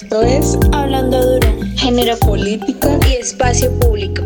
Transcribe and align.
Esto 0.00 0.22
es 0.22 0.56
Hablando 0.72 1.20
Duro, 1.20 1.48
Género 1.76 2.16
Política 2.20 3.00
y 3.10 3.14
Espacio 3.14 3.76
Público. 3.80 4.22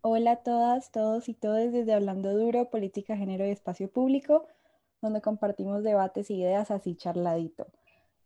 Hola 0.00 0.32
a 0.32 0.36
todas, 0.42 0.90
todos 0.90 1.28
y 1.28 1.34
todas 1.34 1.72
desde 1.72 1.92
Hablando 1.92 2.36
Duro, 2.36 2.68
Política, 2.68 3.16
Género 3.16 3.46
y 3.46 3.50
Espacio 3.50 3.88
Público, 3.88 4.48
donde 5.00 5.20
compartimos 5.20 5.84
debates 5.84 6.30
y 6.30 6.40
ideas 6.40 6.72
así 6.72 6.96
charladito. 6.96 7.68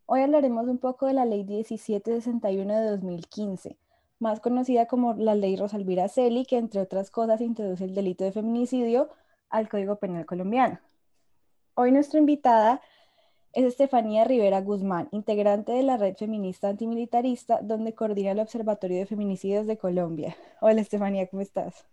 Hoy 0.06 0.22
hablaremos 0.22 0.66
un 0.66 0.78
poco 0.78 1.04
de 1.04 1.12
la 1.12 1.26
Ley 1.26 1.44
1761 1.44 2.74
de 2.74 2.90
2015, 2.92 3.76
más 4.18 4.40
conocida 4.40 4.86
como 4.86 5.12
la 5.12 5.34
Ley 5.34 5.56
Rosalvira 5.56 6.08
Celi, 6.08 6.46
que 6.46 6.56
entre 6.56 6.80
otras 6.80 7.10
cosas 7.10 7.42
introduce 7.42 7.84
el 7.84 7.94
delito 7.94 8.24
de 8.24 8.32
feminicidio 8.32 9.10
al 9.50 9.68
Código 9.68 9.96
Penal 9.96 10.24
colombiano. 10.24 10.78
Hoy 11.80 11.92
nuestra 11.92 12.18
invitada 12.18 12.80
es 13.52 13.64
Estefanía 13.64 14.24
Rivera 14.24 14.60
Guzmán, 14.62 15.06
integrante 15.12 15.70
de 15.70 15.84
la 15.84 15.96
Red 15.96 16.16
Feminista 16.16 16.68
Antimilitarista, 16.68 17.60
donde 17.62 17.94
coordina 17.94 18.32
el 18.32 18.40
Observatorio 18.40 18.98
de 18.98 19.06
Feminicidios 19.06 19.68
de 19.68 19.78
Colombia. 19.78 20.36
Hola 20.60 20.80
Estefanía, 20.80 21.28
¿cómo 21.28 21.40
estás? 21.40 21.86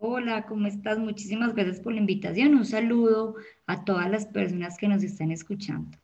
Hola, 0.00 0.44
¿cómo 0.44 0.66
estás? 0.66 0.98
Muchísimas 0.98 1.54
gracias 1.54 1.78
por 1.78 1.92
la 1.92 2.00
invitación. 2.00 2.56
Un 2.56 2.64
saludo 2.64 3.36
a 3.68 3.84
todas 3.84 4.10
las 4.10 4.26
personas 4.26 4.76
que 4.76 4.88
nos 4.88 5.04
están 5.04 5.30
escuchando. 5.30 5.96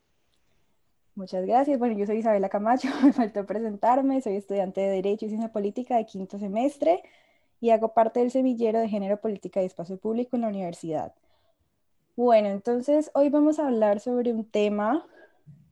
Muchas 1.16 1.45
gracias. 1.45 1.76
Bueno, 1.76 1.98
yo 1.98 2.06
soy 2.06 2.18
Isabela 2.18 2.48
Camacho, 2.48 2.87
me 3.02 3.12
faltó 3.12 3.45
presentarme, 3.45 4.20
soy 4.20 4.37
estudiante 4.37 4.80
de 4.80 4.90
Derecho 4.90 5.26
y 5.26 5.30
Ciencia 5.30 5.51
Política 5.51 5.96
de 5.96 6.06
quinto 6.06 6.38
semestre 6.38 7.02
y 7.60 7.70
hago 7.70 7.95
parte 7.95 8.20
del 8.20 8.30
semillero 8.30 8.78
de 8.78 8.88
Género, 8.88 9.20
Política 9.20 9.60
y 9.60 9.66
Espacio 9.66 9.96
Público 9.96 10.37
en 10.37 10.42
la 10.42 10.48
universidad. 10.51 11.12
Bueno, 12.16 12.48
entonces 12.48 13.10
hoy 13.14 13.28
vamos 13.28 13.59
a 13.59 13.66
hablar 13.66 13.98
sobre 13.98 14.32
un 14.32 14.48
tema 14.48 15.04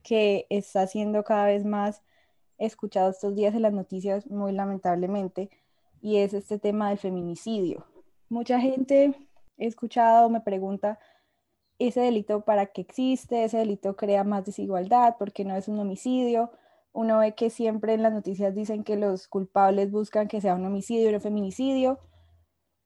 que 0.03 0.47
está 0.51 0.89
siendo 0.89 1.23
cada 1.23 1.47
vez 1.47 1.65
más 1.65 2.03
escuchado 2.59 3.11
estos 3.11 3.37
días 3.37 3.55
en 3.55 3.62
las 3.62 3.73
noticias, 3.73 4.29
muy 4.29 4.51
lamentablemente, 4.51 5.51
y 6.01 6.17
es 6.17 6.35
este 6.35 6.59
tema 6.59 6.89
del 6.89 6.98
feminicidio. 6.98 7.87
Mucha 8.29 8.59
gente 8.59 9.15
he 9.57 9.67
escuchado, 9.69 10.31
me 10.31 10.41
pregunta, 10.41 10.98
¿ese 11.79 12.01
delito 12.01 12.45
para 12.45 12.67
qué 12.67 12.81
existe? 12.81 13.45
¿Ese 13.45 13.59
delito 13.59 13.95
crea 13.95 14.25
más 14.25 14.45
desigualdad? 14.45 15.15
porque 15.20 15.45
no 15.45 15.55
es 15.55 15.69
un 15.69 15.79
homicidio? 15.79 16.51
Uno 16.93 17.19
ve 17.20 17.37
que 17.37 17.51
siempre 17.51 17.95
en 17.95 18.03
las 18.03 18.13
noticias 18.13 18.53
dicen 18.53 18.83
que 18.83 18.97
los 18.97 19.29
culpables 19.29 19.93
buscan 19.93 20.27
que 20.27 20.41
sea 20.41 20.57
un 20.57 20.67
homicidio 20.67 21.09
y 21.09 21.15
un 21.15 21.20
feminicidio. 21.20 22.01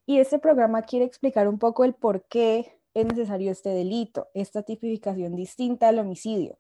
Y 0.05 0.19
este 0.19 0.39
programa 0.39 0.83
quiere 0.83 1.07
explicar 1.07 1.49
un 1.49 1.59
poco 1.59 1.85
el 1.85 1.95
por 1.95 2.25
qué 2.27 2.76
es 2.97 3.05
necesario 3.05 3.51
este 3.53 3.69
delito, 3.69 4.29
esta 4.33 4.63
tipificación 4.63 5.37
distinta 5.37 5.89
al 5.89 5.99
homicidio. 5.99 6.57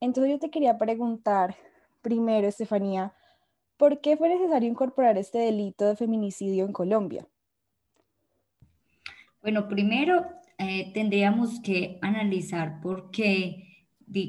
Entonces 0.00 0.32
yo 0.32 0.38
te 0.40 0.50
quería 0.50 0.76
preguntar 0.76 1.54
primero, 2.02 2.48
Estefanía, 2.48 3.14
¿por 3.76 4.00
qué 4.00 4.16
fue 4.16 4.28
necesario 4.28 4.68
incorporar 4.68 5.16
este 5.18 5.38
delito 5.38 5.86
de 5.86 5.94
feminicidio 5.94 6.64
en 6.64 6.72
Colombia? 6.72 7.28
Bueno, 9.40 9.68
primero 9.68 10.26
eh, 10.58 10.92
tendríamos 10.94 11.60
que 11.60 12.00
analizar 12.02 12.80
por 12.80 13.12
qué 13.12 13.67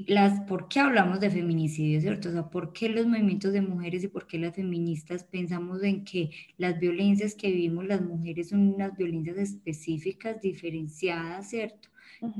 las, 0.08 0.42
¿por 0.42 0.68
qué 0.68 0.80
hablamos 0.80 1.20
de 1.20 1.30
feminicidio, 1.30 2.02
cierto? 2.02 2.30
O 2.30 2.32
sea, 2.32 2.50
¿por 2.50 2.74
qué 2.74 2.90
los 2.90 3.08
movimientos 3.08 3.54
de 3.54 3.62
mujeres 3.62 4.04
y 4.04 4.08
por 4.08 4.28
qué 4.28 4.38
las 4.38 4.56
feministas 4.56 5.24
pensamos 5.24 5.84
en 5.84 6.04
que 6.04 6.32
las 6.58 6.80
violencias 6.80 7.36
que 7.36 7.48
vivimos 7.50 7.86
las 7.86 8.02
mujeres 8.02 8.50
son 8.50 8.74
unas 8.74 8.98
violencias 8.98 9.38
específicas, 9.38 10.42
diferenciadas, 10.42 11.50
cierto? 11.50 11.90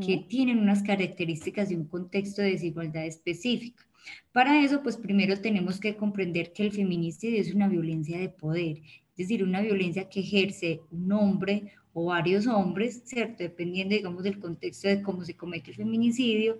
Que 0.06 0.26
tienen 0.28 0.60
unas 0.60 0.84
características 0.84 1.72
y 1.72 1.76
un 1.76 1.86
contexto 1.86 2.42
de 2.42 2.52
desigualdad 2.52 3.06
específica. 3.06 3.86
Para 4.34 4.62
eso, 4.62 4.84
pues 4.84 4.98
primero 4.98 5.40
tenemos 5.40 5.80
que 5.80 5.96
comprender 5.96 6.52
que 6.52 6.64
el 6.64 6.72
feminicidio 6.72 7.40
es 7.40 7.54
una 7.54 7.70
violencia 7.70 8.20
de 8.20 8.30
poder, 8.30 8.78
es 8.78 9.28
decir, 9.28 9.44
una 9.44 9.62
violencia 9.62 10.10
que 10.10 10.22
ejerce 10.22 10.82
un 10.92 11.12
hombre 11.12 11.72
o 11.94 12.06
varios 12.06 12.48
hombres, 12.48 13.04
¿cierto? 13.06 13.44
Dependiendo, 13.44 13.96
digamos, 13.96 14.24
del 14.24 14.40
contexto 14.40 14.88
de 14.88 15.02
cómo 15.02 15.24
se 15.24 15.36
comete 15.36 15.72
el 15.72 15.78
feminicidio, 15.78 16.60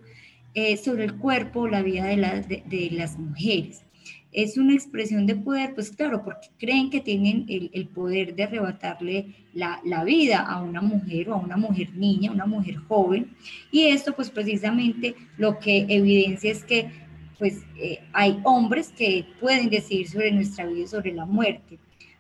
eh, 0.54 0.78
sobre 0.78 1.06
el 1.06 1.16
cuerpo, 1.16 1.68
la 1.68 1.82
vida 1.82 2.06
de, 2.06 2.64
de, 2.66 2.90
las 2.92 3.18
mujeres. 3.18 3.84
Es 4.32 4.58
una 4.58 4.74
expresión 4.74 5.26
de 5.26 5.36
poder, 5.36 5.74
pues 5.74 5.92
claro, 5.92 6.24
porque 6.24 6.50
creen 6.60 6.90
que 6.90 7.00
tienen 7.00 7.46
el, 7.50 7.72
el 7.74 7.88
poder 7.88 8.36
de 8.36 8.44
arrebatarle 8.44 9.36
la, 9.54 9.82
la, 9.84 10.04
vida 10.04 10.40
a 10.40 10.62
una 10.62 10.82
mujer 10.82 11.30
o 11.30 11.34
a 11.34 11.38
una 11.38 11.58
mujer 11.58 11.96
niña, 11.96 12.32
una 12.32 12.46
mujer 12.46 12.76
joven. 12.76 13.32
Y 13.72 13.86
esto 13.86 14.16
pues 14.16 14.30
precisamente 14.30 15.16
lo 15.38 15.58
que 15.60 15.86
evidencia 15.90 16.52
es 16.52 16.64
que 16.64 16.92
pues 17.40 17.64
eh, 17.78 18.00
hay 18.12 18.40
hombres 18.44 18.90
que 18.90 19.26
pueden 19.40 19.70
decidir 19.70 20.10
sobre 20.10 20.32
nuestra 20.32 20.66
vida 20.66 20.84
y 20.84 20.88
sobre 20.88 21.14
la 21.14 21.26
muerte. 21.26 21.80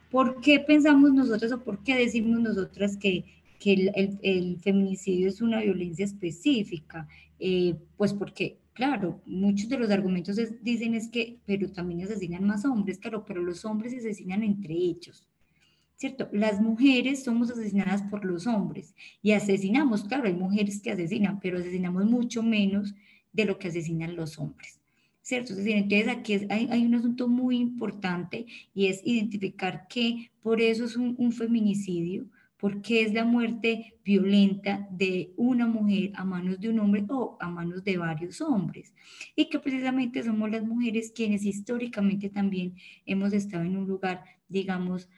¿Por 0.09 0.39
qué 0.41 0.59
pensamos 0.59 1.13
nosotros 1.13 1.51
o 1.51 1.59
por 1.59 1.83
qué 1.83 1.95
decimos 1.95 2.39
nosotras 2.39 2.97
que, 2.97 3.25
que 3.59 3.73
el, 3.73 4.19
el, 4.23 4.57
feminicidio 4.59 5.27
es 5.27 5.41
una 5.41 5.61
violencia 5.61 6.05
específica? 6.05 7.07
Eh, 7.39 7.75
pues 7.97 8.13
porque, 8.13 8.57
claro, 8.73 9.21
muchos 9.25 9.69
de 9.69 9.77
los 9.77 9.91
argumentos 9.91 10.39
dicen 10.61 10.95
es 10.95 11.09
que, 11.09 11.39
pero 11.45 11.69
también 11.71 12.01
asesinan 12.01 12.45
más 12.45 12.65
hombres, 12.65 12.97
claro, 12.97 13.25
pero 13.25 13.43
los 13.43 13.65
hombres 13.65 13.91
se 13.91 13.99
asesinan 13.99 14.43
entre 14.43 14.73
ellos. 14.73 15.25
¿Cierto? 15.97 16.29
Las 16.31 16.61
mujeres 16.61 17.23
somos 17.23 17.51
asesinadas 17.51 18.03
por 18.03 18.23
los 18.23 18.47
hombres 18.47 18.95
y 19.21 19.33
asesinamos, 19.33 20.05
claro, 20.05 20.27
hay 20.27 20.33
mujeres 20.33 20.81
que 20.81 20.91
asesinan, 20.91 21.41
pero 21.41 21.59
asesinamos 21.59 22.05
mucho 22.05 22.41
menos 22.41 22.95
de 23.33 23.43
lo 23.43 23.59
que 23.59 23.67
asesinan 23.67 24.15
los 24.15 24.39
hombres. 24.39 24.79
¿Cierto? 25.21 25.53
entonces 25.53 26.07
aquí 26.07 26.33
hay, 26.49 26.67
hay, 26.71 26.85
un 26.85 26.95
asunto 26.95 27.27
muy 27.27 27.57
importante 27.57 28.47
y 28.73 28.87
es 28.87 29.01
identificar 29.05 29.85
que 29.87 30.31
por 30.41 30.59
eso 30.59 30.85
es 30.85 30.95
un 30.95 31.31
feminicidio, 31.33 32.25
porque 32.59 33.03
es 33.03 33.13
la 33.13 33.23
muerte 33.23 33.95
violenta 34.03 34.87
de 34.91 35.33
una 35.37 35.65
mujer 35.65 36.11
a 36.15 36.25
manos 36.25 36.59
de 36.59 36.69
un 36.69 36.79
hombre 36.79 37.05
o 37.07 37.37
a 37.39 37.49
manos 37.49 37.83
de 37.83 37.97
varios 37.97 38.41
hombres. 38.41 38.93
Y 39.35 39.49
que 39.49 39.59
precisamente 39.59 40.23
somos 40.23 40.51
las 40.51 40.63
mujeres 40.63 41.11
quienes 41.15 41.45
históricamente 41.45 42.29
también 42.29 42.75
hemos 43.05 43.31
estado 43.31 43.63
en 43.63 43.77
un 43.77 43.87
lugar, 43.87 44.23
digamos, 44.49 45.09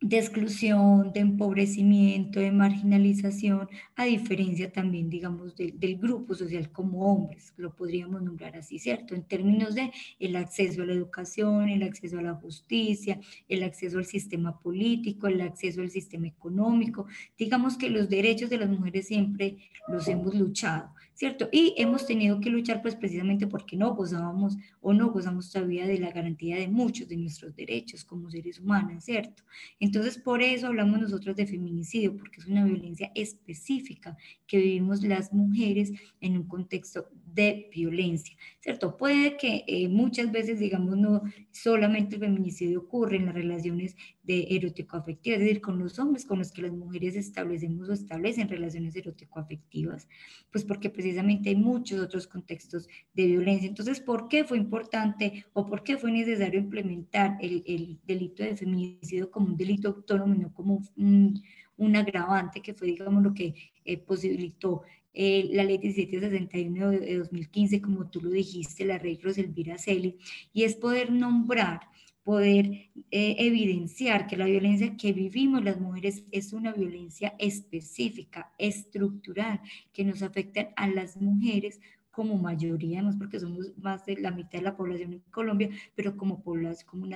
de 0.00 0.18
exclusión, 0.18 1.12
de 1.12 1.20
empobrecimiento, 1.20 2.38
de 2.38 2.52
marginalización, 2.52 3.68
a 3.96 4.04
diferencia 4.04 4.70
también, 4.70 5.08
digamos, 5.08 5.56
del 5.56 5.96
grupo 5.96 6.34
social 6.34 6.70
como 6.70 7.10
hombres, 7.10 7.54
lo 7.56 7.74
podríamos 7.74 8.22
nombrar 8.22 8.56
así, 8.56 8.78
¿cierto? 8.78 9.14
En 9.14 9.24
términos 9.24 9.74
de 9.74 9.90
el 10.18 10.36
acceso 10.36 10.82
a 10.82 10.86
la 10.86 10.92
educación, 10.92 11.70
el 11.70 11.82
acceso 11.82 12.18
a 12.18 12.22
la 12.22 12.34
justicia, 12.34 13.18
el 13.48 13.62
acceso 13.62 13.98
al 13.98 14.04
sistema 14.04 14.60
político, 14.60 15.28
el 15.28 15.40
acceso 15.40 15.80
al 15.80 15.90
sistema 15.90 16.26
económico, 16.26 17.06
digamos 17.38 17.78
que 17.78 17.88
los 17.88 18.10
derechos 18.10 18.50
de 18.50 18.58
las 18.58 18.68
mujeres 18.68 19.06
siempre 19.06 19.56
los 19.88 20.06
hemos 20.08 20.34
luchado. 20.34 20.90
¿Cierto? 21.16 21.48
Y 21.50 21.74
hemos 21.78 22.06
tenido 22.06 22.40
que 22.40 22.50
luchar 22.50 22.82
pues 22.82 22.94
precisamente 22.94 23.46
porque 23.46 23.76
no 23.76 23.94
gozábamos 23.94 24.56
o 24.82 24.92
no 24.92 25.10
gozamos 25.10 25.50
todavía 25.50 25.86
de 25.86 25.98
la 25.98 26.12
garantía 26.12 26.56
de 26.56 26.68
muchos 26.68 27.08
de 27.08 27.16
nuestros 27.16 27.56
derechos 27.56 28.04
como 28.04 28.30
seres 28.30 28.60
humanos, 28.60 29.04
¿cierto? 29.04 29.42
Entonces 29.80 30.18
por 30.18 30.42
eso 30.42 30.66
hablamos 30.66 31.00
nosotros 31.00 31.34
de 31.34 31.46
feminicidio, 31.46 32.16
porque 32.16 32.40
es 32.40 32.46
una 32.46 32.64
violencia 32.64 33.10
específica 33.14 34.16
que 34.46 34.58
vivimos 34.58 35.02
las 35.02 35.32
mujeres 35.32 35.92
en 36.20 36.36
un 36.36 36.46
contexto 36.46 37.08
de 37.36 37.68
violencia, 37.70 38.34
¿cierto? 38.60 38.96
Puede 38.96 39.36
que 39.36 39.62
eh, 39.66 39.88
muchas 39.88 40.32
veces, 40.32 40.58
digamos, 40.58 40.96
no 40.96 41.22
solamente 41.50 42.16
el 42.16 42.22
feminicidio 42.22 42.80
ocurre 42.80 43.18
en 43.18 43.26
las 43.26 43.34
relaciones 43.34 43.94
de 44.22 44.46
erótico-afectivas, 44.50 45.38
es 45.38 45.44
decir, 45.44 45.60
con 45.60 45.78
los 45.78 45.98
hombres 45.98 46.24
con 46.24 46.38
los 46.38 46.50
que 46.50 46.62
las 46.62 46.72
mujeres 46.72 47.14
establecemos 47.14 47.90
o 47.90 47.92
establecen 47.92 48.48
relaciones 48.48 48.96
erótico-afectivas, 48.96 50.08
pues 50.50 50.64
porque 50.64 50.88
precisamente 50.88 51.50
hay 51.50 51.56
muchos 51.56 52.00
otros 52.00 52.26
contextos 52.26 52.88
de 53.12 53.26
violencia. 53.26 53.68
Entonces, 53.68 54.00
¿por 54.00 54.28
qué 54.28 54.44
fue 54.44 54.56
importante 54.56 55.44
o 55.52 55.66
por 55.66 55.84
qué 55.84 55.98
fue 55.98 56.10
necesario 56.10 56.58
implementar 56.58 57.36
el, 57.42 57.62
el 57.66 57.98
delito 58.06 58.42
de 58.42 58.56
feminicidio 58.56 59.30
como 59.30 59.48
un 59.48 59.58
delito 59.58 59.88
autónomo 59.88 60.34
y 60.34 60.38
no 60.38 60.54
como 60.54 60.82
un, 60.96 61.42
un 61.76 61.96
agravante 61.96 62.62
que 62.62 62.72
fue, 62.72 62.88
digamos, 62.88 63.22
lo 63.22 63.34
que 63.34 63.54
eh, 63.84 63.98
posibilitó 63.98 64.82
eh, 65.16 65.48
la 65.52 65.64
ley 65.64 65.78
1761 65.78 66.90
de 66.90 67.18
2015, 67.18 67.80
como 67.80 68.08
tú 68.10 68.20
lo 68.20 68.30
dijiste, 68.30 68.84
la 68.84 68.98
ley 68.98 69.18
Roselvira 69.20 69.78
Celi, 69.78 70.18
y 70.52 70.64
es 70.64 70.76
poder 70.76 71.10
nombrar 71.10 71.80
poder 72.26 72.66
eh, 73.12 73.36
evidenciar 73.38 74.26
que 74.26 74.36
la 74.36 74.46
violencia 74.46 74.96
que 74.96 75.12
vivimos 75.12 75.62
las 75.62 75.78
mujeres 75.78 76.24
es 76.32 76.52
una 76.52 76.72
violencia 76.72 77.36
específica, 77.38 78.52
estructural, 78.58 79.60
que 79.92 80.04
nos 80.04 80.22
afecta 80.22 80.72
a 80.74 80.88
las 80.88 81.16
mujeres 81.16 81.80
como 82.16 82.38
mayoría, 82.38 83.02
no 83.02 83.10
porque 83.18 83.38
somos 83.38 83.76
más 83.76 84.06
de 84.06 84.16
la 84.16 84.30
mitad 84.30 84.58
de 84.58 84.64
la 84.64 84.74
población 84.74 85.12
en 85.12 85.20
Colombia, 85.30 85.68
pero 85.94 86.16
como 86.16 86.42
población, 86.42 86.86
como, 86.88 87.06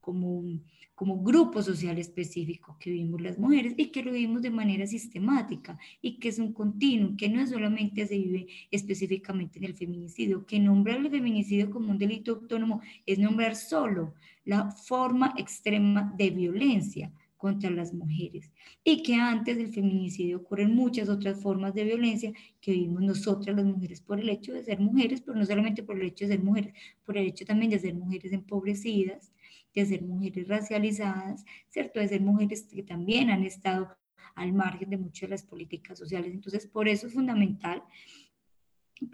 como 0.00 0.60
como 1.00 1.22
grupo 1.22 1.62
social 1.62 1.96
específico 1.96 2.76
que 2.78 2.90
vivimos 2.90 3.22
las 3.22 3.38
mujeres 3.38 3.72
y 3.78 3.86
que 3.86 4.02
lo 4.02 4.12
vivimos 4.12 4.42
de 4.42 4.50
manera 4.50 4.86
sistemática 4.86 5.78
y 6.02 6.18
que 6.18 6.28
es 6.28 6.38
un 6.38 6.52
continuo, 6.52 7.16
que 7.16 7.30
no 7.30 7.46
solamente 7.46 8.06
se 8.06 8.18
vive 8.18 8.48
específicamente 8.70 9.58
en 9.58 9.64
el 9.64 9.74
feminicidio, 9.74 10.44
que 10.44 10.60
nombrar 10.60 10.98
el 10.98 11.10
feminicidio 11.10 11.70
como 11.70 11.90
un 11.90 11.96
delito 11.96 12.32
autónomo 12.32 12.82
es 13.06 13.18
nombrar 13.18 13.56
solo 13.56 14.12
la 14.44 14.70
forma 14.72 15.32
extrema 15.38 16.12
de 16.18 16.28
violencia 16.28 17.10
contra 17.40 17.70
las 17.70 17.94
mujeres 17.94 18.52
y 18.84 19.02
que 19.02 19.14
antes 19.14 19.56
del 19.56 19.72
feminicidio 19.72 20.36
ocurren 20.36 20.74
muchas 20.74 21.08
otras 21.08 21.40
formas 21.40 21.72
de 21.72 21.84
violencia 21.84 22.34
que 22.60 22.72
vivimos 22.72 23.02
nosotras 23.02 23.56
las 23.56 23.64
mujeres 23.64 24.02
por 24.02 24.20
el 24.20 24.28
hecho 24.28 24.52
de 24.52 24.62
ser 24.62 24.78
mujeres, 24.78 25.22
pero 25.22 25.38
no 25.38 25.46
solamente 25.46 25.82
por 25.82 25.96
el 25.96 26.06
hecho 26.06 26.26
de 26.26 26.32
ser 26.32 26.44
mujeres, 26.44 26.74
por 27.02 27.16
el 27.16 27.26
hecho 27.26 27.46
también 27.46 27.70
de 27.70 27.78
ser 27.78 27.94
mujeres 27.94 28.34
empobrecidas, 28.34 29.32
de 29.74 29.86
ser 29.86 30.02
mujeres 30.02 30.48
racializadas, 30.48 31.46
¿cierto? 31.70 31.98
De 31.98 32.08
ser 32.08 32.20
mujeres 32.20 32.64
que 32.64 32.82
también 32.82 33.30
han 33.30 33.42
estado 33.42 33.88
al 34.34 34.52
margen 34.52 34.90
de 34.90 34.98
muchas 34.98 35.22
de 35.22 35.28
las 35.28 35.42
políticas 35.42 35.98
sociales. 35.98 36.34
Entonces, 36.34 36.66
por 36.66 36.88
eso 36.88 37.06
es 37.06 37.14
fundamental 37.14 37.82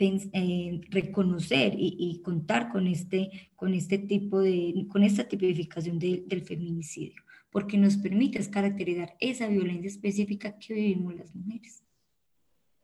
eh, 0.00 0.80
reconocer 0.90 1.74
y, 1.78 2.20
contar 2.24 2.72
con 2.72 2.88
este, 2.88 3.50
con 3.54 3.72
este 3.72 3.98
tipo 3.98 4.40
de, 4.40 4.84
con 4.88 5.04
esta 5.04 5.28
tipificación 5.28 6.00
del 6.00 6.42
feminicidio 6.42 7.25
porque 7.56 7.78
nos 7.78 7.96
permite 7.96 8.38
caracterizar 8.50 9.14
esa 9.18 9.46
violencia 9.46 9.88
específica 9.88 10.58
que 10.58 10.74
vivimos 10.74 11.14
las 11.14 11.34
mujeres. 11.34 11.82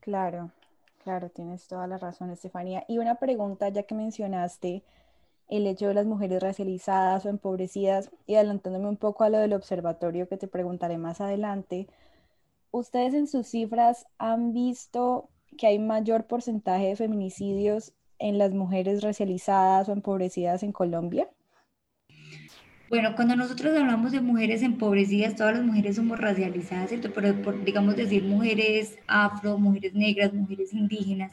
Claro, 0.01 0.51
claro, 1.05 1.29
tienes 1.29 1.69
toda 1.69 1.87
la 1.87 1.99
razón, 1.99 2.31
Estefanía. 2.31 2.83
Y 2.89 2.97
una 2.97 3.17
pregunta, 3.17 3.69
ya 3.69 3.83
que 3.83 3.95
mencionaste 3.95 4.83
el 5.51 5.67
hecho 5.67 5.89
de 5.89 5.93
las 5.93 6.07
mujeres 6.07 6.43
racializadas 6.43 7.27
o 7.27 7.29
empobrecidas, 7.29 8.11
y 8.27 8.37
adelantándome 8.37 8.89
un 8.89 8.97
poco 8.97 9.25
a 9.25 9.29
lo 9.29 9.37
del 9.41 9.53
observatorio 9.53 10.27
que 10.27 10.39
te 10.39 10.49
preguntaré 10.49 10.97
más 10.97 11.21
adelante, 11.21 11.87
¿ustedes 12.71 13.13
en 13.13 13.27
sus 13.27 13.49
cifras 13.49 14.07
han 14.17 14.55
visto 14.55 15.29
que 15.59 15.67
hay 15.67 15.79
mayor 15.81 16.25
porcentaje 16.25 16.87
de 16.87 16.97
feminicidios 16.97 17.93
en 18.19 18.39
las 18.39 18.55
mujeres 18.55 19.03
racializadas 19.03 19.91
o 19.91 19.93
empobrecidas 19.93 20.63
en 20.63 20.73
Colombia? 20.73 21.29
Bueno, 22.93 23.17
cuando 23.17 23.37
nosotros 23.37 23.75
hablamos 23.75 24.13
de 24.13 24.21
mujeres 24.21 24.61
empobrecidas, 24.61 25.35
todas 25.35 25.57
las 25.57 25.65
mujeres 25.65 25.97
somos 25.97 26.21
racializadas, 26.21 26.91
¿cierto? 26.91 27.11
Pero 27.15 27.33
digamos 27.65 27.97
decir 27.97 28.23
mujeres 28.23 28.99
afro, 29.07 29.57
mujeres 29.57 29.95
negras, 29.95 30.35
mujeres 30.35 30.75
indígenas. 30.75 31.31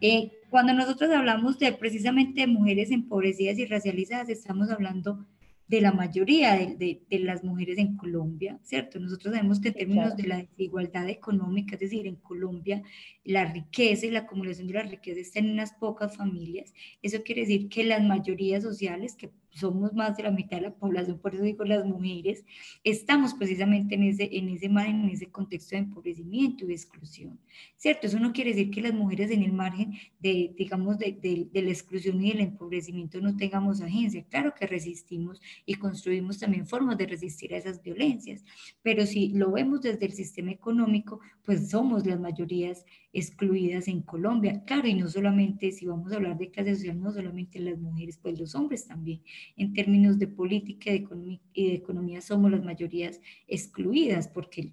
Eh, 0.00 0.30
cuando 0.48 0.72
nosotros 0.74 1.10
hablamos 1.10 1.58
de 1.58 1.72
precisamente 1.72 2.42
de 2.42 2.46
mujeres 2.46 2.92
empobrecidas 2.92 3.58
y 3.58 3.66
racializadas, 3.66 4.28
estamos 4.28 4.70
hablando 4.70 5.26
de 5.66 5.80
la 5.80 5.90
mayoría 5.90 6.54
de, 6.54 7.02
de, 7.10 7.18
las 7.18 7.42
mujeres 7.42 7.78
en 7.78 7.96
Colombia, 7.96 8.60
¿cierto? 8.62 9.00
Nosotros 9.00 9.34
sabemos 9.34 9.58
que 9.58 9.68
en 9.70 9.74
términos 9.74 10.16
de 10.16 10.28
la 10.28 10.36
desigualdad 10.36 11.08
económica, 11.08 11.74
es 11.74 11.80
decir, 11.80 12.06
en 12.06 12.14
Colombia, 12.14 12.84
la 13.24 13.52
riqueza 13.52 14.06
y 14.06 14.12
la 14.12 14.20
acumulación 14.20 14.68
de 14.68 14.74
la 14.74 14.82
riqueza 14.84 15.18
está 15.20 15.40
en 15.40 15.50
unas 15.50 15.72
pocas 15.72 16.16
familias. 16.16 16.72
Eso 17.02 17.24
quiere 17.24 17.40
decir 17.40 17.68
que 17.68 17.82
las 17.82 18.04
mayorías 18.04 18.62
sociales, 18.62 19.16
que 19.16 19.32
somos 19.56 19.92
más 19.94 20.16
de 20.16 20.22
la 20.24 20.30
mitad 20.30 20.58
de 20.58 20.64
la 20.64 20.74
población, 20.74 21.18
por 21.18 21.34
eso 21.34 21.42
digo 21.42 21.64
las 21.64 21.84
mujeres, 21.84 22.44
estamos 22.84 23.34
precisamente 23.34 23.94
en 23.94 24.02
ese, 24.02 24.28
en 24.32 24.48
ese 24.48 24.68
margen, 24.68 25.02
en 25.02 25.10
ese 25.10 25.26
contexto 25.26 25.74
de 25.74 25.82
empobrecimiento 25.82 26.64
y 26.64 26.68
de 26.68 26.74
exclusión, 26.74 27.38
¿cierto? 27.76 28.06
Eso 28.06 28.20
no 28.20 28.32
quiere 28.32 28.50
decir 28.50 28.70
que 28.70 28.82
las 28.82 28.94
mujeres 28.94 29.30
en 29.30 29.42
el 29.42 29.52
margen 29.52 29.94
de, 30.20 30.54
digamos, 30.56 30.98
de, 30.98 31.12
de, 31.12 31.48
de 31.52 31.62
la 31.62 31.70
exclusión 31.70 32.22
y 32.22 32.30
del 32.32 32.40
empobrecimiento 32.40 33.20
no 33.20 33.36
tengamos 33.36 33.80
agencia. 33.80 34.24
Claro 34.28 34.54
que 34.54 34.66
resistimos 34.66 35.40
y 35.64 35.74
construimos 35.74 36.38
también 36.38 36.66
formas 36.66 36.98
de 36.98 37.06
resistir 37.06 37.54
a 37.54 37.58
esas 37.58 37.82
violencias, 37.82 38.44
pero 38.82 39.06
si 39.06 39.30
lo 39.30 39.52
vemos 39.52 39.80
desde 39.82 40.06
el 40.06 40.12
sistema 40.12 40.50
económico, 40.50 41.20
pues 41.44 41.70
somos 41.70 42.04
las 42.06 42.20
mayorías 42.20 42.84
excluidas 43.12 43.88
en 43.88 44.02
Colombia. 44.02 44.62
Claro, 44.66 44.88
y 44.88 44.94
no 44.94 45.08
solamente, 45.08 45.72
si 45.72 45.86
vamos 45.86 46.12
a 46.12 46.16
hablar 46.16 46.36
de 46.36 46.50
clase 46.50 46.74
social, 46.74 47.00
no 47.00 47.12
solamente 47.12 47.58
las 47.60 47.78
mujeres, 47.78 48.18
pues 48.18 48.38
los 48.38 48.54
hombres 48.54 48.86
también. 48.86 49.22
En 49.56 49.72
términos 49.74 50.18
de 50.18 50.28
política 50.28 50.90
y 50.92 51.68
de 51.68 51.74
economía, 51.74 52.20
somos 52.20 52.50
las 52.50 52.64
mayorías 52.64 53.20
excluidas 53.46 54.28
porque 54.28 54.72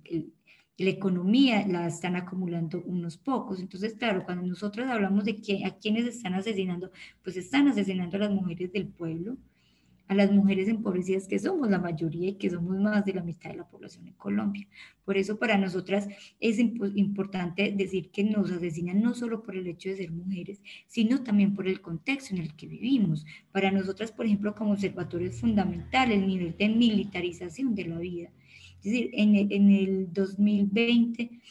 la 0.77 0.89
economía 0.89 1.67
la 1.67 1.87
están 1.87 2.15
acumulando 2.15 2.81
unos 2.85 3.17
pocos. 3.17 3.59
Entonces, 3.59 3.93
claro, 3.93 4.25
cuando 4.25 4.45
nosotros 4.45 4.87
hablamos 4.87 5.25
de 5.25 5.41
que, 5.41 5.65
a 5.65 5.77
quienes 5.77 6.05
están 6.05 6.33
asesinando, 6.33 6.91
pues 7.23 7.37
están 7.37 7.67
asesinando 7.67 8.17
a 8.17 8.21
las 8.21 8.31
mujeres 8.31 8.71
del 8.71 8.87
pueblo, 8.87 9.37
a 10.07 10.15
las 10.15 10.31
mujeres 10.31 10.67
empobrecidas 10.67 11.27
que 11.27 11.39
somos 11.39 11.69
la 11.69 11.79
mayoría 11.79 12.29
y 12.29 12.35
que 12.35 12.49
somos 12.49 12.77
más 12.79 13.05
de 13.05 13.13
la 13.13 13.23
mitad 13.23 13.49
de 13.49 13.57
la 13.57 13.67
población 13.67 14.07
en 14.07 14.13
Colombia. 14.13 14.67
Por 15.05 15.17
eso 15.17 15.39
para 15.39 15.57
nosotras 15.57 16.07
es 16.39 16.59
importante 16.59 17.73
decir 17.75 18.09
que 18.11 18.23
nos 18.23 18.51
asesinan 18.51 19.01
no 19.01 19.13
solo 19.13 19.43
por 19.43 19.55
el 19.55 19.67
hecho 19.67 19.89
de 19.89 19.97
ser 19.97 20.11
mujeres, 20.11 20.61
sino 20.87 21.23
también 21.23 21.55
por 21.55 21.67
el 21.67 21.81
contexto 21.81 22.35
en 22.35 22.41
el 22.41 22.55
que 22.55 22.67
vivimos. 22.67 23.25
Para 23.51 23.71
nosotras, 23.71 24.11
por 24.11 24.25
ejemplo, 24.25 24.55
como 24.55 24.73
observatorio 24.73 25.29
es 25.29 25.39
fundamental 25.39 26.11
el 26.11 26.27
nivel 26.27 26.55
de 26.57 26.69
militarización 26.69 27.75
de 27.75 27.85
la 27.85 27.99
vida. 27.99 28.29
Es 28.77 28.91
decir, 28.91 29.09
en 29.13 29.35
el, 29.35 29.51
en 29.51 29.71
el 29.71 30.13
2020, 30.13 31.41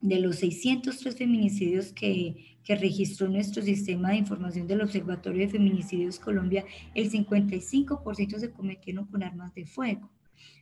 de 0.00 0.20
los 0.20 0.36
603 0.36 1.16
feminicidios 1.16 1.92
que, 1.92 2.57
que 2.68 2.76
registró 2.76 3.26
nuestro 3.28 3.62
sistema 3.62 4.10
de 4.10 4.16
información 4.16 4.66
del 4.66 4.82
Observatorio 4.82 5.40
de 5.40 5.48
Feminicidios 5.48 6.18
Colombia, 6.18 6.66
el 6.94 7.10
55% 7.10 8.38
se 8.38 8.50
cometieron 8.50 9.06
con 9.06 9.22
armas 9.22 9.54
de 9.54 9.64
fuego. 9.64 10.10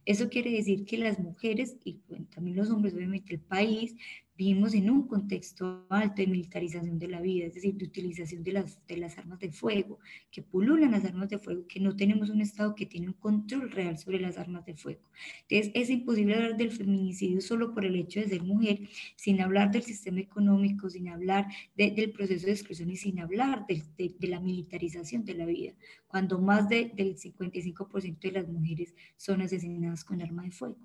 Eso 0.07 0.29
quiere 0.31 0.53
decir 0.53 0.85
que 0.85 0.97
las 0.97 1.19
mujeres 1.19 1.77
y 1.85 2.01
también 2.31 2.57
los 2.57 2.71
hombres, 2.71 2.95
obviamente 2.95 3.35
el 3.35 3.41
país, 3.41 3.95
vivimos 4.37 4.75
en 4.75 4.91
un 4.91 5.07
contexto 5.07 5.87
alto 5.89 6.21
de 6.21 6.27
militarización 6.27 6.99
de 6.99 7.09
la 7.09 7.21
vida, 7.21 7.47
es 7.47 7.55
decir, 7.55 7.75
de 7.75 7.87
utilización 7.87 8.43
de 8.43 8.53
las, 8.53 8.87
de 8.87 8.99
las 8.99 9.17
armas 9.17 9.39
de 9.39 9.51
fuego, 9.51 9.99
que 10.31 10.43
pululan 10.43 10.91
las 10.93 11.05
armas 11.05 11.31
de 11.31 11.39
fuego, 11.39 11.67
que 11.67 11.81
no 11.81 11.97
tenemos 11.97 12.29
un 12.29 12.43
Estado 12.43 12.75
que 12.75 12.87
tiene 12.87 13.09
un 13.09 13.15
control 13.15 13.71
real 13.71 13.99
sobre 13.99 14.21
las 14.21 14.37
armas 14.37 14.67
de 14.67 14.75
fuego. 14.75 15.01
Entonces, 15.49 15.73
es 15.75 15.91
imposible 15.91 16.35
hablar 16.35 16.57
del 16.57 16.71
feminicidio 16.71 17.41
solo 17.41 17.73
por 17.73 17.85
el 17.85 17.97
hecho 17.97 18.21
de 18.21 18.29
ser 18.29 18.43
mujer, 18.43 18.81
sin 19.17 19.41
hablar 19.41 19.71
del 19.71 19.83
sistema 19.83 20.21
económico, 20.21 20.91
sin 20.91 21.09
hablar 21.09 21.47
del 21.75 22.11
proceso 22.11 22.47
de 22.47 22.53
exclusión 22.53 22.91
y 22.91 22.97
sin 22.97 23.21
hablar 23.21 23.67
de, 23.67 23.83
de, 23.97 24.29
la 24.29 24.41
militarización 24.41 25.25
de 25.25 25.35
la 25.35 25.47
vida, 25.47 25.73
cuando 26.07 26.39
más 26.39 26.69
del 26.69 26.93
55% 26.95 28.21
de 28.21 28.33
las 28.33 28.49
mujeres 28.49 28.95
son 29.17 29.41
asesinadas 29.41 29.96
con 30.05 30.23
arma 30.23 30.43
de 30.43 30.51
fuego. 30.51 30.77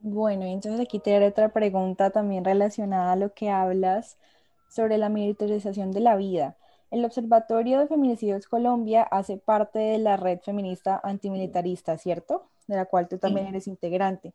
Bueno, 0.00 0.46
y 0.46 0.52
entonces 0.52 0.80
aquí 0.80 0.98
te 1.00 1.16
haré 1.16 1.28
otra 1.28 1.48
pregunta 1.48 2.10
también 2.10 2.44
relacionada 2.44 3.12
a 3.12 3.16
lo 3.16 3.34
que 3.34 3.50
hablas 3.50 4.18
sobre 4.68 4.98
la 4.98 5.08
militarización 5.08 5.90
de 5.90 6.00
la 6.00 6.16
vida. 6.16 6.56
El 6.90 7.04
Observatorio 7.04 7.80
de 7.80 7.88
Feminicidios 7.88 8.46
Colombia 8.46 9.02
hace 9.02 9.36
parte 9.36 9.78
de 9.78 9.98
la 9.98 10.16
red 10.16 10.38
feminista 10.40 11.00
antimilitarista, 11.02 11.98
¿cierto? 11.98 12.48
De 12.68 12.76
la 12.76 12.84
cual 12.84 13.08
tú 13.08 13.18
también 13.18 13.46
eres 13.48 13.66
integrante. 13.66 14.32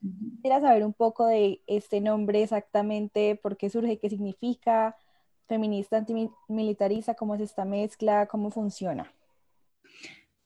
Quisiera 0.00 0.60
saber 0.60 0.84
un 0.84 0.92
poco 0.92 1.26
de 1.26 1.62
este 1.66 2.02
nombre 2.02 2.42
exactamente, 2.42 3.36
por 3.36 3.56
qué 3.56 3.70
surge, 3.70 3.98
qué 3.98 4.10
significa, 4.10 4.96
feminista 5.46 5.96
antimilitarista, 5.96 7.14
cómo 7.14 7.34
es 7.34 7.40
esta 7.40 7.64
mezcla, 7.64 8.26
cómo 8.26 8.50
funciona. 8.50 9.10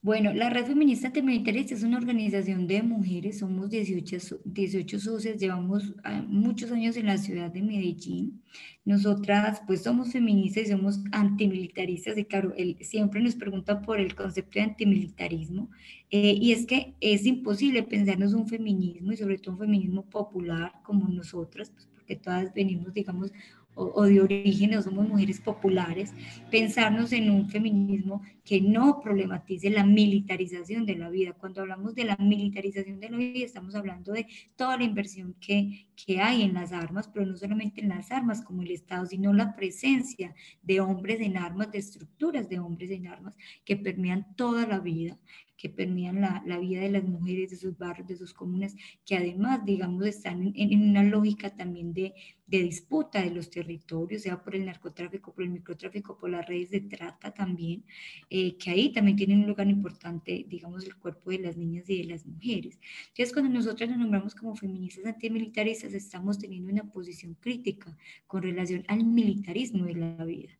Bueno, 0.00 0.32
la 0.32 0.48
Red 0.48 0.66
Feminista 0.66 1.08
Antimilitarista 1.08 1.74
es 1.74 1.82
una 1.82 1.96
organización 1.96 2.68
de 2.68 2.82
mujeres, 2.84 3.40
somos 3.40 3.68
18, 3.68 4.42
18 4.44 5.00
socias, 5.00 5.40
llevamos 5.40 5.92
ah, 6.04 6.22
muchos 6.24 6.70
años 6.70 6.96
en 6.96 7.06
la 7.06 7.18
ciudad 7.18 7.50
de 7.50 7.62
Medellín. 7.62 8.40
Nosotras 8.84 9.60
pues 9.66 9.82
somos 9.82 10.12
feministas 10.12 10.68
y 10.68 10.70
somos 10.70 11.00
antimilitaristas 11.10 12.16
y 12.16 12.24
claro, 12.24 12.54
él 12.56 12.76
siempre 12.80 13.20
nos 13.20 13.34
pregunta 13.34 13.82
por 13.82 13.98
el 13.98 14.14
concepto 14.14 14.60
de 14.60 14.66
antimilitarismo 14.66 15.68
eh, 16.10 16.32
y 16.40 16.52
es 16.52 16.64
que 16.64 16.94
es 17.00 17.26
imposible 17.26 17.82
pensarnos 17.82 18.34
un 18.34 18.46
feminismo 18.46 19.10
y 19.10 19.16
sobre 19.16 19.38
todo 19.38 19.54
un 19.54 19.60
feminismo 19.62 20.08
popular 20.08 20.74
como 20.84 21.08
nosotras, 21.08 21.70
pues 21.70 21.88
porque 21.92 22.14
todas 22.14 22.54
venimos, 22.54 22.94
digamos, 22.94 23.32
o, 23.78 24.04
de 24.04 24.20
origen 24.20 24.74
o 24.74 24.82
somos 24.82 25.08
mujeres 25.08 25.40
populares, 25.40 26.12
pensarnos 26.50 27.12
en 27.12 27.30
un 27.30 27.48
feminismo 27.48 28.22
que 28.44 28.60
no 28.60 29.00
problematice 29.00 29.70
la 29.70 29.84
militarización 29.84 30.84
de 30.84 30.96
la 30.96 31.10
vida. 31.10 31.34
Cuando 31.34 31.60
hablamos 31.60 31.94
de 31.94 32.04
la 32.04 32.16
militarización 32.16 32.98
de 32.98 33.10
la 33.10 33.16
vida, 33.16 33.46
estamos 33.46 33.74
hablando 33.74 34.12
de 34.12 34.26
toda 34.56 34.76
la 34.76 34.84
inversión 34.84 35.34
que, 35.40 35.86
que 35.94 36.20
hay 36.20 36.42
en 36.42 36.54
las 36.54 36.72
armas, 36.72 37.08
pero 37.08 37.26
no 37.26 37.36
solamente 37.36 37.80
en 37.80 37.90
las 37.90 38.10
armas 38.10 38.42
como 38.42 38.62
el 38.62 38.70
Estado, 38.70 39.06
sino 39.06 39.32
la 39.32 39.54
presencia 39.54 40.34
de 40.62 40.80
hombres 40.80 41.20
en 41.20 41.36
armas, 41.36 41.70
de 41.70 41.78
estructuras 41.78 42.48
de 42.48 42.58
hombres 42.58 42.90
en 42.90 43.06
armas 43.06 43.36
que 43.64 43.76
permean 43.76 44.34
toda 44.34 44.66
la 44.66 44.80
vida 44.80 45.18
que 45.58 45.68
permean 45.68 46.20
la, 46.20 46.42
la, 46.46 46.58
vida 46.58 46.80
de 46.80 46.90
las 46.90 47.04
mujeres, 47.04 47.50
de 47.50 47.56
sus 47.56 47.76
barrios, 47.76 48.06
de 48.06 48.16
sus 48.16 48.32
comunas, 48.32 48.76
que 49.04 49.16
además, 49.16 49.64
digamos, 49.64 50.06
están 50.06 50.52
en, 50.54 50.90
una 50.90 51.02
lógica 51.02 51.54
también 51.56 51.92
de, 51.92 52.14
de, 52.46 52.62
disputa 52.62 53.20
de 53.20 53.32
los 53.32 53.50
territorios, 53.50 54.22
sea 54.22 54.42
por 54.42 54.54
el 54.54 54.64
narcotráfico, 54.64 55.34
por 55.34 55.42
el 55.42 55.50
microtráfico, 55.50 56.16
por 56.16 56.30
las 56.30 56.46
redes 56.46 56.70
de 56.70 56.82
trata 56.82 57.34
también, 57.34 57.84
eh, 58.30 58.56
que 58.56 58.70
ahí 58.70 58.92
también 58.92 59.16
tienen 59.16 59.40
un 59.40 59.48
lugar 59.48 59.68
importante, 59.68 60.46
digamos, 60.48 60.84
el 60.86 60.94
cuerpo 60.94 61.30
de 61.30 61.40
las 61.40 61.56
niñas 61.56 61.90
y 61.90 61.98
de 61.98 62.04
las 62.04 62.24
mujeres. 62.24 62.78
Entonces, 63.08 63.32
cuando 63.32 63.52
nosotras 63.52 63.90
nos 63.90 63.98
nombramos 63.98 64.36
como 64.36 64.54
feministas 64.54 65.06
antimilitaristas, 65.06 65.92
estamos 65.92 66.38
teniendo 66.38 66.72
una 66.72 66.88
posición 66.90 67.34
crítica 67.34 67.96
con 68.28 68.42
relación 68.42 68.84
al 68.86 69.04
militarismo 69.04 69.86
de 69.86 69.94
la 69.96 70.24
vida. 70.24 70.50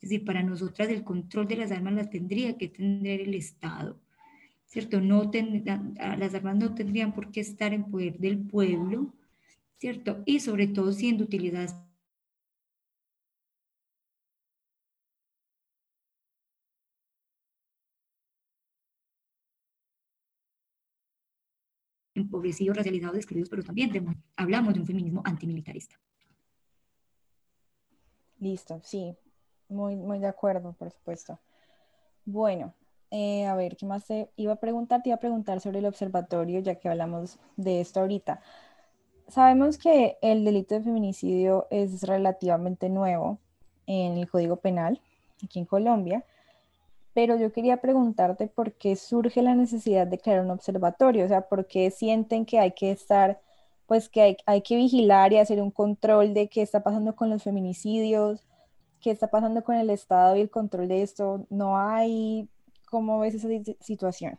Es 0.00 0.10
decir, 0.10 0.24
para 0.24 0.44
nosotras 0.44 0.88
el 0.88 1.02
control 1.02 1.48
de 1.48 1.56
las 1.56 1.72
armas 1.72 1.94
las 1.94 2.10
tendría 2.10 2.56
que 2.56 2.68
tener 2.68 3.22
el 3.22 3.34
Estado, 3.34 3.98
¿cierto? 4.76 5.00
No 5.00 5.30
las 6.18 6.34
armas 6.34 6.56
no 6.56 6.74
tendrían 6.74 7.14
por 7.14 7.30
qué 7.30 7.40
estar 7.40 7.72
en 7.72 7.84
poder 7.84 8.18
del 8.18 8.46
pueblo, 8.46 9.14
¿cierto? 9.78 10.22
Y 10.26 10.40
sobre 10.40 10.66
todo 10.66 10.92
siendo 10.92 11.24
utilizadas 11.24 11.74
empobrecidos, 22.14 22.76
racializados, 22.76 23.16
excluidos, 23.16 23.48
pero 23.48 23.62
también 23.62 24.22
hablamos 24.36 24.74
de 24.74 24.80
un 24.80 24.86
feminismo 24.86 25.22
antimilitarista. 25.24 25.98
Listo, 28.40 28.78
sí, 28.84 29.16
muy, 29.70 29.96
muy 29.96 30.18
de 30.18 30.26
acuerdo, 30.26 30.74
por 30.74 30.90
supuesto. 30.90 31.40
Bueno, 32.26 32.74
eh, 33.10 33.46
a 33.46 33.54
ver, 33.54 33.76
¿qué 33.76 33.86
más 33.86 34.04
te 34.06 34.30
iba 34.36 34.54
a 34.54 34.56
preguntar? 34.56 35.02
Te 35.02 35.10
iba 35.10 35.16
a 35.16 35.20
preguntar 35.20 35.60
sobre 35.60 35.78
el 35.78 35.86
observatorio, 35.86 36.60
ya 36.60 36.76
que 36.76 36.88
hablamos 36.88 37.38
de 37.56 37.80
esto 37.80 38.00
ahorita. 38.00 38.40
Sabemos 39.28 39.78
que 39.78 40.18
el 40.22 40.44
delito 40.44 40.74
de 40.74 40.82
feminicidio 40.82 41.66
es 41.70 42.02
relativamente 42.02 42.88
nuevo 42.88 43.38
en 43.86 44.18
el 44.18 44.28
Código 44.30 44.56
Penal, 44.56 45.00
aquí 45.44 45.58
en 45.58 45.64
Colombia, 45.66 46.24
pero 47.14 47.36
yo 47.36 47.52
quería 47.52 47.78
preguntarte 47.78 48.46
por 48.46 48.72
qué 48.72 48.96
surge 48.96 49.42
la 49.42 49.54
necesidad 49.54 50.06
de 50.06 50.18
crear 50.18 50.40
un 50.40 50.50
observatorio, 50.50 51.24
o 51.24 51.28
sea, 51.28 51.42
por 51.48 51.66
qué 51.66 51.90
sienten 51.90 52.44
que 52.46 52.58
hay 52.60 52.72
que 52.72 52.90
estar, 52.90 53.40
pues 53.86 54.08
que 54.08 54.20
hay, 54.22 54.36
hay 54.46 54.62
que 54.62 54.76
vigilar 54.76 55.32
y 55.32 55.38
hacer 55.38 55.62
un 55.62 55.70
control 55.70 56.34
de 56.34 56.48
qué 56.48 56.62
está 56.62 56.82
pasando 56.82 57.16
con 57.16 57.30
los 57.30 57.42
feminicidios, 57.42 58.44
qué 59.00 59.10
está 59.12 59.28
pasando 59.28 59.64
con 59.64 59.76
el 59.76 59.90
Estado 59.90 60.36
y 60.36 60.40
el 60.40 60.50
control 60.50 60.88
de 60.88 61.02
esto? 61.02 61.46
¿No 61.50 61.78
hay? 61.78 62.48
¿Cómo 62.86 63.20
ves 63.20 63.34
esa 63.34 63.48
situación? 63.80 64.38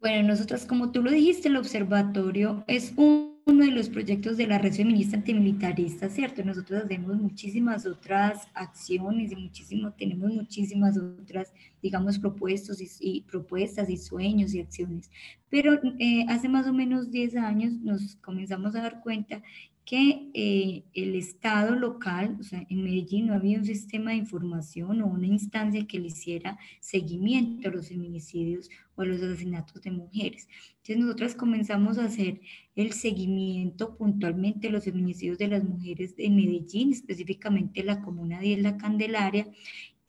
Bueno, 0.00 0.28
nosotros, 0.28 0.66
como 0.66 0.92
tú 0.92 1.02
lo 1.02 1.10
dijiste, 1.10 1.48
el 1.48 1.56
observatorio 1.56 2.62
es 2.68 2.92
uno 2.96 3.64
de 3.64 3.70
los 3.70 3.88
proyectos 3.88 4.36
de 4.36 4.46
la 4.46 4.58
red 4.58 4.72
feminista 4.72 5.16
antimilitarista, 5.16 6.08
¿cierto? 6.10 6.44
Nosotros 6.44 6.84
hacemos 6.84 7.16
muchísimas 7.16 7.86
otras 7.86 8.48
acciones 8.54 9.32
y 9.32 9.36
muchísimo, 9.36 9.92
tenemos 9.92 10.32
muchísimas 10.32 10.98
otras, 10.98 11.52
digamos, 11.82 12.18
propuestos 12.18 12.78
y, 13.00 13.22
propuestas 13.22 13.88
y 13.88 13.96
sueños 13.96 14.52
y 14.52 14.60
acciones. 14.60 15.10
Pero 15.48 15.80
eh, 15.98 16.26
hace 16.28 16.48
más 16.48 16.66
o 16.66 16.72
menos 16.72 17.10
10 17.10 17.36
años 17.36 17.72
nos 17.72 18.16
comenzamos 18.16 18.76
a 18.76 18.82
dar 18.82 19.00
cuenta 19.00 19.42
que 19.86 20.30
eh, 20.34 20.82
el 20.94 21.14
Estado 21.14 21.76
local, 21.76 22.36
o 22.40 22.42
sea, 22.42 22.66
en 22.68 22.82
Medellín 22.82 23.28
no 23.28 23.34
había 23.34 23.56
un 23.56 23.64
sistema 23.64 24.10
de 24.10 24.16
información 24.16 25.00
o 25.00 25.06
una 25.06 25.28
instancia 25.28 25.86
que 25.86 26.00
le 26.00 26.08
hiciera 26.08 26.58
seguimiento 26.80 27.68
a 27.68 27.72
los 27.72 27.88
feminicidios 27.88 28.68
o 28.96 29.02
a 29.02 29.06
los 29.06 29.22
asesinatos 29.22 29.80
de 29.82 29.92
mujeres. 29.92 30.48
Entonces 30.78 30.98
nosotras 30.98 31.34
comenzamos 31.36 31.98
a 31.98 32.06
hacer 32.06 32.40
el 32.74 32.94
seguimiento 32.94 33.96
puntualmente 33.96 34.66
de 34.66 34.72
los 34.72 34.84
feminicidios 34.84 35.38
de 35.38 35.48
las 35.48 35.62
mujeres 35.62 36.16
en 36.18 36.34
Medellín, 36.34 36.92
específicamente 36.92 37.84
la 37.84 38.02
comuna 38.02 38.40
10 38.40 38.62
La 38.62 38.76
Candelaria, 38.76 39.46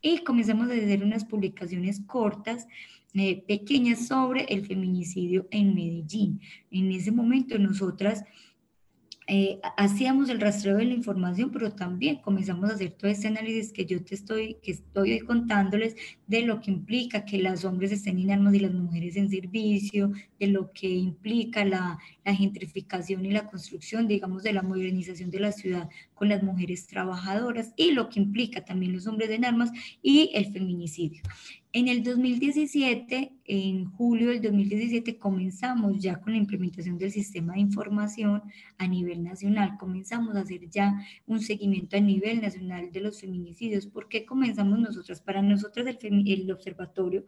y 0.01 0.23
comenzamos 0.23 0.71
a 0.71 0.73
hacer 0.73 1.03
unas 1.03 1.23
publicaciones 1.23 2.01
cortas 2.07 2.67
eh, 3.13 3.43
pequeñas 3.47 4.07
sobre 4.07 4.45
el 4.45 4.65
feminicidio 4.65 5.47
en 5.51 5.75
Medellín. 5.75 6.41
En 6.71 6.91
ese 6.91 7.11
momento 7.11 7.59
nosotras 7.59 8.23
eh, 9.29 9.59
hacíamos 9.75 10.29
el 10.29 10.39
rastreo 10.39 10.77
de 10.77 10.85
la 10.85 10.93
información, 10.93 11.51
pero 11.51 11.73
también 11.73 12.21
comenzamos 12.21 12.69
a 12.69 12.73
hacer 12.75 12.91
todo 12.91 13.11
este 13.11 13.27
análisis 13.27 13.73
que 13.73 13.85
yo 13.85 14.01
te 14.01 14.15
estoy, 14.15 14.55
que 14.63 14.71
estoy 14.71 15.11
hoy 15.11 15.19
contándoles 15.19 15.97
de 16.27 16.43
lo 16.43 16.61
que 16.61 16.71
implica 16.71 17.25
que 17.25 17.37
los 17.39 17.65
hombres 17.65 17.91
estén 17.91 18.19
en 18.19 18.31
armas 18.31 18.53
y 18.53 18.59
las 18.59 18.73
mujeres 18.73 19.17
en 19.17 19.29
servicio, 19.29 20.13
de 20.39 20.47
lo 20.47 20.71
que 20.71 20.87
implica 20.87 21.65
la, 21.65 21.99
la 22.27 22.35
gentrificación 22.35 23.25
y 23.25 23.31
la 23.31 23.47
construcción, 23.47 24.05
digamos, 24.05 24.43
de 24.43 24.51
la 24.51 24.61
modernización 24.61 25.31
de 25.31 25.39
la 25.39 25.53
ciudad 25.53 25.89
con 26.13 26.27
las 26.27 26.43
mujeres 26.43 26.85
trabajadoras 26.85 27.71
y 27.77 27.91
lo 27.91 28.09
que 28.09 28.19
implica 28.19 28.65
también 28.65 28.91
los 28.91 29.07
hombres 29.07 29.29
en 29.29 29.45
armas 29.45 29.71
y 30.01 30.31
el 30.33 30.51
feminicidio. 30.51 31.21
En 31.71 31.87
el 31.87 32.03
2017, 32.03 33.31
en 33.45 33.85
julio 33.91 34.31
del 34.31 34.41
2017, 34.41 35.17
comenzamos 35.17 35.99
ya 35.99 36.19
con 36.19 36.33
la 36.33 36.39
implementación 36.39 36.97
del 36.97 37.11
sistema 37.11 37.53
de 37.53 37.61
información 37.61 38.43
a 38.77 38.87
nivel 38.87 39.23
nacional. 39.23 39.77
Comenzamos 39.79 40.35
a 40.35 40.41
hacer 40.41 40.69
ya 40.69 40.99
un 41.27 41.39
seguimiento 41.39 41.95
a 41.95 42.01
nivel 42.01 42.41
nacional 42.41 42.91
de 42.91 42.99
los 42.99 43.21
feminicidios. 43.21 43.87
¿Por 43.87 44.09
qué 44.09 44.25
comenzamos 44.25 44.77
nosotras? 44.79 45.21
Para 45.21 45.41
nosotras 45.41 45.95
el, 46.01 46.29
el 46.29 46.51
observatorio 46.51 47.25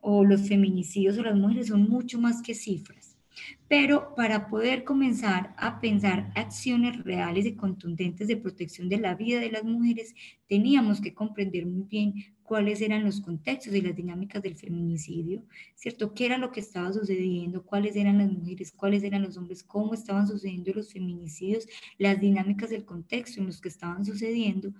o 0.00 0.24
los 0.24 0.48
feminicidios 0.48 1.16
o 1.16 1.22
las 1.22 1.36
mujeres 1.36 1.68
son 1.68 1.88
mucho 1.88 2.20
más 2.20 2.42
que 2.42 2.56
cifras 2.56 3.11
pero 3.68 4.14
para 4.14 4.48
poder 4.48 4.84
comenzar 4.84 5.54
a 5.56 5.80
pensar 5.80 6.30
acciones 6.34 7.02
reales 7.04 7.46
y 7.46 7.54
contundentes 7.54 8.28
de 8.28 8.36
protección 8.36 8.88
de 8.88 8.98
la 8.98 9.14
vida 9.14 9.40
de 9.40 9.50
las 9.50 9.64
mujeres, 9.64 10.14
teníamos 10.46 11.00
que 11.00 11.14
comprender 11.14 11.66
muy 11.66 11.84
bien 11.84 12.14
cuáles 12.42 12.82
eran 12.82 13.04
los 13.04 13.20
contextos 13.22 13.74
y 13.74 13.80
las 13.80 13.96
dinámicas 13.96 14.42
del 14.42 14.56
feminicidio, 14.56 15.42
¿cierto? 15.74 16.12
¿Qué 16.12 16.26
era 16.26 16.36
lo 16.36 16.52
que 16.52 16.60
estaba 16.60 16.92
sucediendo? 16.92 17.64
¿Cuáles 17.64 17.96
eran 17.96 18.18
las 18.18 18.30
mujeres? 18.30 18.72
¿Cuáles 18.72 19.02
eran 19.04 19.22
los 19.22 19.38
hombres? 19.38 19.62
¿Cómo 19.62 19.94
estaban 19.94 20.28
sucediendo 20.28 20.72
los 20.74 20.92
feminicidios? 20.92 21.66
Las 21.96 22.20
dinámicas 22.20 22.68
del 22.68 22.84
contexto 22.84 23.40
en 23.40 23.46
los 23.46 23.60
que 23.60 23.70
estaban 23.70 24.04
sucediendo 24.04 24.74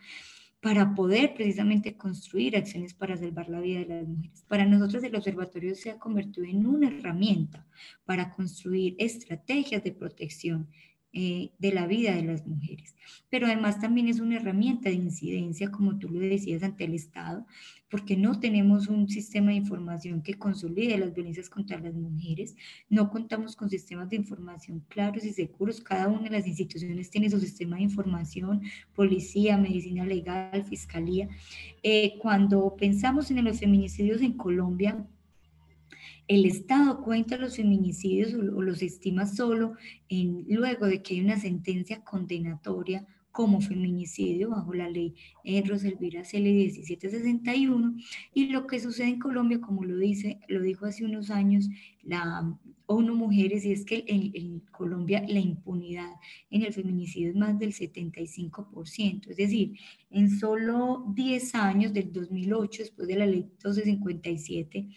para 0.62 0.95
poder 0.95 1.35
precisamente 1.35 1.97
construir 1.97 2.57
acciones 2.57 2.95
para 2.95 3.16
salvar 3.16 3.49
la 3.49 3.59
vida 3.59 3.81
de 3.81 3.87
las 3.87 4.07
mujeres. 4.07 4.45
Para 4.47 4.64
nosotros 4.64 5.02
el 5.02 5.16
observatorio 5.16 5.75
se 5.75 5.90
ha 5.90 5.99
convertido 5.99 6.47
en 6.47 6.66
una 6.66 6.87
herramienta 6.87 7.66
para 8.04 8.31
construir 8.31 8.95
estrategias 8.97 9.83
de 9.83 9.90
protección 9.90 10.69
eh, 11.14 11.50
de 11.59 11.73
la 11.73 11.87
vida 11.87 12.14
de 12.14 12.23
las 12.23 12.47
mujeres. 12.47 12.95
Pero 13.28 13.47
además 13.47 13.81
también 13.81 14.09
es 14.09 14.19
una 14.19 14.37
herramienta 14.37 14.88
de 14.88 14.95
incidencia, 14.95 15.71
como 15.71 15.99
tú 15.99 16.09
lo 16.09 16.19
decías, 16.21 16.62
ante 16.62 16.85
el 16.85 16.95
Estado, 16.95 17.47
porque 17.90 18.16
no 18.16 18.40
tenemos 18.40 18.88
un 18.88 19.07
sistema 19.07 19.50
de 19.50 19.59
información 19.59 20.23
que 20.23 20.38
consolide 20.38 20.97
las 20.97 21.12
violencias 21.12 21.50
contra 21.50 21.78
las 21.78 21.95
mujeres, 21.95 22.57
no 22.88 23.11
contamos 23.11 23.54
con 23.54 23.69
sistemas 23.69 24.09
de 24.09 24.16
información 24.16 24.83
claros 24.88 25.26
y 25.26 25.35
seguros, 25.35 25.83
cada 25.83 26.09
una 26.09 26.23
de 26.23 26.31
las 26.31 26.47
instituciones 26.47 27.11
tiene 27.11 27.28
su 27.28 27.38
sistema 27.38 27.76
de 27.76 27.83
información, 27.83 28.62
policía, 28.95 29.59
medicina 29.59 30.07
legal, 30.07 30.64
fiscalía. 30.64 31.28
Eh, 31.83 32.14
cuando 32.21 32.75
pensamos 32.75 33.31
en 33.31 33.45
los 33.45 33.61
feminicidios 33.61 34.23
en 34.23 34.33
Colombia, 34.33 35.07
el 36.28 36.46
Estado 36.46 37.02
cuenta 37.02 37.36
los 37.36 37.56
feminicidios 37.56 38.34
o, 38.34 38.62
los 38.62 38.82
estima 38.82 39.26
solo 39.26 39.74
en, 40.08 40.44
luego 40.48 40.86
de 40.86 41.02
que 41.02 41.14
hay 41.14 41.20
una 41.20 41.38
sentencia 41.38 42.02
condenatoria 42.04 43.06
como 43.32 43.62
feminicidio 43.62 44.50
bajo 44.50 44.74
la 44.74 44.90
ley 44.90 45.14
Roselvira 45.64 46.22
CL 46.22 46.42
1761 46.42 47.96
y 48.34 48.46
lo 48.48 48.66
que 48.66 48.78
sucede 48.78 49.08
en 49.08 49.18
Colombia, 49.18 49.60
como 49.60 49.84
lo 49.84 49.96
dice, 49.96 50.38
lo 50.48 50.60
dijo 50.60 50.84
hace 50.84 51.04
unos 51.04 51.30
años 51.30 51.68
la 52.02 52.54
ONU 52.86 53.14
Mujeres, 53.14 53.64
y 53.64 53.72
es 53.72 53.84
que 53.84 54.04
en, 54.06 54.60
Colombia 54.70 55.24
la 55.26 55.38
impunidad 55.38 56.10
en 56.50 56.62
el 56.62 56.72
feminicidio 56.72 57.30
es 57.30 57.36
más 57.36 57.58
del 57.58 57.72
75%, 57.72 59.28
es 59.30 59.36
decir, 59.36 59.78
en 60.10 60.28
solo 60.28 61.04
10 61.14 61.54
años, 61.54 61.92
del 61.92 62.12
2008, 62.12 62.82
después 62.82 63.08
de 63.08 63.16
la 63.16 63.26
ley 63.26 63.42
1257, 63.42 64.88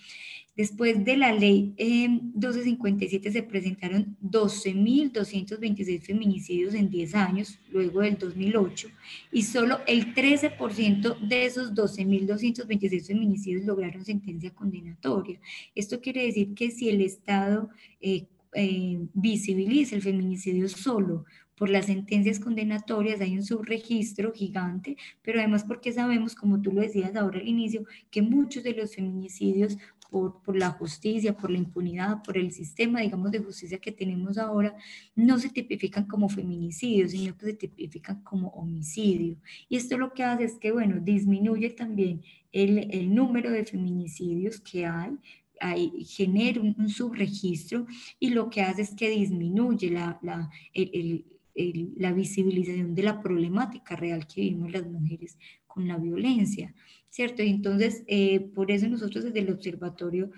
Después 0.56 1.04
de 1.04 1.18
la 1.18 1.34
ley 1.34 1.74
1257 1.78 3.28
em, 3.28 3.34
se 3.34 3.44
presentaron 3.44 4.18
12.226 4.22 6.02
feminicidios 6.02 6.74
en 6.74 6.90
10 6.90 7.16
años, 7.16 7.60
luego 7.72 8.02
del 8.02 8.18
2008, 8.18 8.88
y 9.34 9.42
solo 9.44 9.80
el 9.86 10.16
13% 10.16 11.20
de 11.20 11.46
esos 11.46 11.74
12.226 11.74 13.06
feminicidios 13.06 13.66
lograron 13.66 14.06
sentencia 14.06 14.52
condenatoria. 14.52 15.40
Esto 15.76 16.00
quiere 16.00 16.26
decir 16.26 16.54
que 16.54 16.72
si 16.72 16.88
el 16.88 17.02
Estado 17.02 17.70
eh, 18.00 18.28
eh, 18.54 19.00
visibiliza 19.14 19.96
el 19.96 20.02
feminicidio 20.02 20.70
solo 20.70 21.26
por 21.58 21.70
las 21.70 21.86
sentencias 21.86 22.40
condenatorias, 22.40 23.22
hay 23.22 23.36
un 23.36 23.44
subregistro 23.44 24.34
gigante, 24.34 24.98
pero 25.22 25.40
además 25.40 25.64
porque 25.64 25.94
sabemos, 25.94 26.36
como 26.36 26.62
tú 26.62 26.72
lo 26.72 26.82
decías 26.82 27.16
ahora 27.16 27.40
al 27.40 27.48
inicio, 27.48 27.86
que 28.12 28.22
muchos 28.22 28.64
de 28.64 28.74
los 28.74 28.96
feminicidios 28.96 29.78
por, 30.16 30.42
por 30.42 30.56
la 30.56 30.70
justicia, 30.70 31.36
por 31.36 31.52
la 31.52 31.58
impunidad, 31.58 32.24
por 32.24 32.38
el 32.38 32.50
sistema, 32.54 33.02
digamos, 33.02 33.32
de 33.32 33.40
justicia 33.40 33.80
que 33.80 33.92
tenemos 33.92 34.38
ahora, 34.38 34.74
no 35.14 35.38
se 35.38 35.50
tipifican 35.50 36.08
como 36.08 36.30
feminicidio, 36.30 37.10
sino 37.10 37.38
que 37.38 37.48
se 37.48 37.54
tipifican 37.56 38.24
como 38.24 38.48
homicidio. 38.52 39.36
Y 39.68 39.76
esto 39.76 39.98
lo 39.98 40.14
que 40.14 40.24
hace 40.24 40.46
es 40.46 40.54
que, 40.54 40.72
bueno, 40.72 41.02
disminuye 41.02 41.70
también 41.72 42.22
el, 42.54 42.90
el 42.92 43.14
número 43.14 43.52
de 43.52 43.66
feminicidios 43.66 44.62
que 44.62 44.86
hay, 44.86 45.18
hay, 45.60 46.06
genera 46.06 46.62
un, 46.62 46.88
subregistro 46.88 47.86
y 48.18 48.30
lo 48.30 48.50
que 48.50 48.62
hace 48.62 48.84
es 48.84 48.96
que 48.96 49.10
disminuye 49.10 49.92
la, 49.92 50.18
la, 50.22 50.50
el, 50.74 51.26
el, 51.56 51.94
la 51.98 52.14
visibilización 52.14 52.96
de 52.96 53.04
la 53.04 53.22
problemática 53.22 53.98
real 53.98 54.26
que 54.28 54.40
vivimos 54.40 54.72
las 54.72 54.88
mujeres 54.88 55.38
con 55.68 55.90
la 55.90 55.98
violencia, 55.98 56.74
¿cierto? 57.16 57.42
Y 57.44 57.50
entonces, 57.50 58.04
eh, 58.08 58.42
por 58.54 58.72
eso 58.72 58.90
nosotros 58.90 59.24
desde 59.24 59.40
el 59.40 59.50
observatorio 59.52 60.32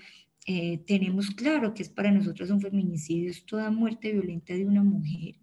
eh, 0.45 0.77
tenemos 0.85 1.31
claro 1.31 1.73
que 1.73 1.81
es 1.83 1.89
para 1.89 2.11
nosotros 2.11 2.51
un 2.51 2.61
feminicidio, 2.61 3.31
es 3.31 3.45
toda 3.45 3.71
muerte 3.71 4.11
violenta 4.11 4.53
de 4.53 4.65
una 4.65 4.83
mujer 4.83 5.35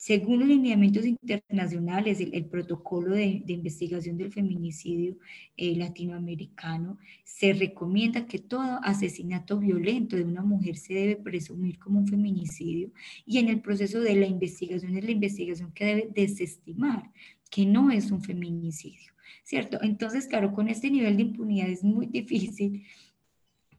según 0.00 0.38
los 0.38 0.48
lineamientos 0.48 1.04
internacionales, 1.04 2.20
el, 2.20 2.46
protocolo 2.46 3.14
de, 3.14 3.44
investigación 3.46 4.16
del 4.16 4.32
feminicidio 4.32 5.18
eh, 5.58 5.76
latinoamericano, 5.76 6.96
se 7.22 7.52
recomienda 7.52 8.26
que 8.26 8.38
todo 8.38 8.80
asesinato 8.82 9.58
violento 9.58 10.16
de 10.16 10.24
una 10.24 10.40
mujer 10.40 10.78
se 10.78 10.94
debe 10.94 11.16
presumir 11.16 11.78
como 11.78 11.98
un 11.98 12.08
feminicidio 12.08 12.90
y 13.26 13.40
en 13.40 13.48
el 13.48 13.60
proceso 13.60 14.00
de 14.00 14.14
la 14.14 14.24
investigación 14.24 14.96
es 14.96 15.04
la 15.04 15.10
investigación 15.10 15.70
que 15.72 15.84
debe 15.84 16.10
desestimar 16.14 17.10
que 17.50 17.66
no 17.66 17.90
es 17.90 18.10
un 18.10 18.22
feminicidio, 18.22 19.12
¿cierto? 19.44 19.78
Entonces, 19.82 20.26
claro, 20.26 20.52
con 20.52 20.68
este 20.68 20.90
nivel 20.90 21.16
de 21.16 21.22
impunidad 21.22 21.68
es 21.68 21.84
muy 21.84 22.06
difícil 22.10 22.86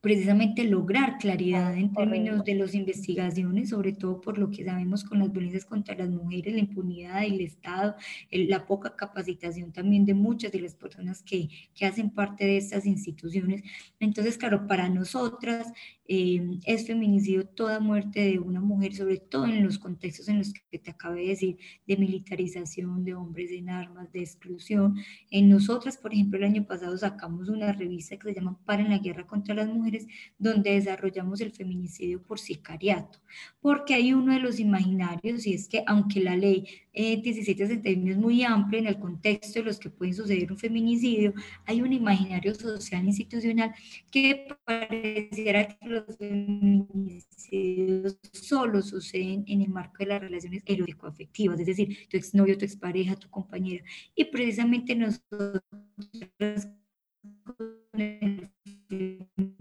precisamente 0.02 0.64
lograr 0.64 1.20
claridad 1.20 1.78
en 1.78 1.94
términos 1.94 2.44
de 2.44 2.56
las 2.56 2.74
investigaciones, 2.74 3.70
sobre 3.70 3.94
todo 3.94 4.20
por 4.20 4.40
lo 4.40 4.50
que 4.50 4.66
sabemos 4.66 5.04
con 5.04 5.20
las 5.20 5.32
violencias 5.32 5.64
contra 5.64 5.96
las 5.96 6.10
mujeres, 6.10 6.54
la 6.54 6.60
impunidad 6.60 7.22
del 7.22 7.40
Estado, 7.42 7.96
la 8.32 8.66
poca 8.66 8.96
capacitación 8.96 9.72
también 9.72 10.06
de 10.06 10.16
muchas 10.16 10.52
de 10.52 10.62
las 10.62 10.74
personas 10.74 11.22
que, 11.22 11.50
que 11.76 11.86
hacen 11.86 12.10
parte 12.10 12.46
de 12.46 12.58
estas 12.58 12.86
instituciones. 12.88 13.62
Entonces, 14.00 14.38
claro, 14.38 14.66
para 14.66 14.90
nosotras 14.90 15.72
Em, 16.14 16.60
es 16.66 16.88
feminicidio 16.88 17.48
toda 17.48 17.80
muerte 17.80 18.20
de 18.20 18.38
una 18.38 18.60
mujer, 18.60 18.94
sobre 18.94 19.18
todo 19.18 19.46
en 19.46 19.64
los 19.64 19.80
contextos 19.80 20.28
en 20.28 20.40
los 20.40 20.52
que 20.52 20.78
te 20.78 20.92
acabé 20.92 21.22
de 21.22 21.28
decir, 21.28 21.58
de 21.88 21.96
militarización, 21.96 23.06
de 23.06 23.14
hombres 23.14 23.50
en 23.52 23.70
armas, 23.70 24.12
de 24.12 24.20
exclusión. 24.20 24.98
En 25.30 25.48
nosotras, 25.48 25.96
por 25.98 26.14
ejemplo, 26.14 26.38
el 26.38 26.44
año 26.44 26.66
pasado 26.66 26.98
sacamos 26.98 27.48
una 27.48 27.72
revista 27.72 28.18
que 28.18 28.28
se 28.28 28.36
llama 28.36 28.60
Para 28.66 28.82
en 28.82 28.90
la 28.90 28.98
Guerra 28.98 29.26
contra 29.26 29.56
las 29.56 29.70
Mujeres, 29.70 29.91
donde 30.38 30.72
desarrollamos 30.72 31.42
el 31.42 31.52
feminicidio 31.52 32.22
por 32.22 32.40
sicariato, 32.40 33.20
porque 33.62 33.94
hay 33.94 34.14
uno 34.14 34.34
de 34.34 34.40
los 34.40 34.60
imaginarios 34.60 35.46
y 35.48 35.54
es 35.54 35.68
que 35.68 35.84
aunque 35.86 36.22
la 36.22 36.36
ley 36.36 36.66
eh, 36.94 37.18
1761 37.18 38.12
es 38.12 38.18
muy 38.18 38.44
amplia 38.44 38.80
en 38.80 38.88
el 38.88 39.00
contexto 39.00 39.60
de 39.60 39.66
los 39.66 39.80
que 39.80 39.90
pueden 39.90 40.14
suceder 40.14 40.52
un 40.52 40.58
feminicidio, 40.58 41.34
hay 41.66 41.82
un 41.82 41.94
imaginario 41.94 42.54
social 42.54 43.06
institucional 43.06 43.74
que 44.12 44.48
pareciera 44.66 45.68
que 45.68 45.88
los 45.88 46.18
feminicidios 46.18 48.18
solo 48.34 48.82
suceden 48.82 49.44
en 49.48 49.62
el 49.62 49.70
marco 49.70 49.98
de 50.00 50.08
las 50.08 50.22
relaciones 50.22 50.64
erótico-afectivas, 50.66 51.60
es 51.60 51.68
decir, 51.68 51.98
tu 52.10 52.18
exnovio, 52.18 52.58
tu 52.58 52.66
expareja, 52.66 53.16
tu 53.16 53.30
compañera. 53.30 53.84
Y 54.16 54.26
precisamente 54.26 54.96
nosotros 54.96 55.62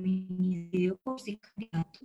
feminicidio 0.00 0.99
por 1.02 1.21
sicariato 1.21 2.00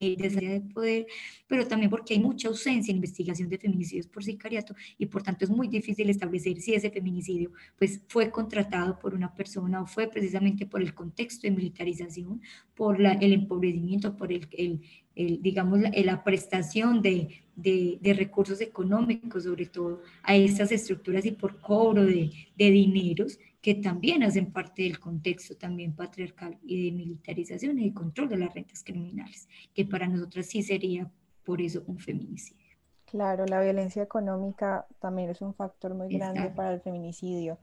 eh, 0.00 0.16
de 0.16 0.60
poder, 0.72 1.06
pero 1.48 1.66
también 1.66 1.90
porque 1.90 2.14
hay 2.14 2.20
mucha 2.20 2.46
ausencia 2.46 2.92
en 2.92 2.98
investigación 2.98 3.48
de 3.48 3.58
feminicidios 3.58 4.06
por 4.06 4.22
sicariato 4.22 4.72
y 4.96 5.06
por 5.06 5.24
tanto 5.24 5.44
es 5.44 5.50
muy 5.50 5.66
difícil 5.66 6.08
establecer 6.08 6.60
si 6.60 6.72
ese 6.72 6.88
feminicidio 6.88 7.50
pues 7.76 8.00
fue 8.06 8.30
contratado 8.30 8.96
por 9.00 9.12
una 9.12 9.34
persona 9.34 9.82
o 9.82 9.86
fue 9.86 10.06
precisamente 10.06 10.66
por 10.66 10.82
el 10.82 10.94
contexto 10.94 11.48
de 11.48 11.50
militarización, 11.50 12.40
por 12.76 13.00
la, 13.00 13.14
el 13.14 13.32
empobrecimiento, 13.32 14.16
por 14.16 14.30
el, 14.30 14.46
el, 14.52 14.82
el 15.16 15.42
digamos, 15.42 15.80
la, 15.80 15.90
la 15.90 16.22
prestación 16.22 17.02
de, 17.02 17.42
de, 17.56 17.98
de, 18.00 18.14
recursos 18.14 18.60
económicos, 18.60 19.42
sobre 19.42 19.66
todo 19.66 20.02
a 20.22 20.36
estas 20.36 20.70
estructuras 20.70 21.26
y 21.26 21.32
por 21.32 21.60
cobro 21.60 22.06
de, 22.06 22.30
de 22.56 22.70
dineros 22.70 23.40
que 23.60 23.74
también 23.74 24.22
hacen 24.22 24.52
parte 24.52 24.82
del 24.82 25.00
contexto 25.00 25.56
también 25.56 25.94
patriarcal 25.94 26.58
y 26.62 26.86
de 26.86 26.96
militarización 26.96 27.78
y 27.78 27.88
de 27.88 27.94
control 27.94 28.28
de 28.28 28.38
las 28.38 28.54
rentas 28.54 28.84
criminales, 28.84 29.48
que 29.74 29.84
para 29.84 30.06
nosotras 30.06 30.46
sí 30.46 30.62
sería 30.62 31.10
por 31.44 31.60
eso 31.60 31.82
un 31.86 31.98
feminicidio. 31.98 32.76
Claro, 33.06 33.46
la 33.46 33.60
violencia 33.60 34.02
económica 34.02 34.86
también 35.00 35.30
es 35.30 35.40
un 35.40 35.54
factor 35.54 35.94
muy 35.94 36.14
grande 36.14 36.50
para 36.50 36.74
el 36.74 36.80
feminicidio. 36.80 37.58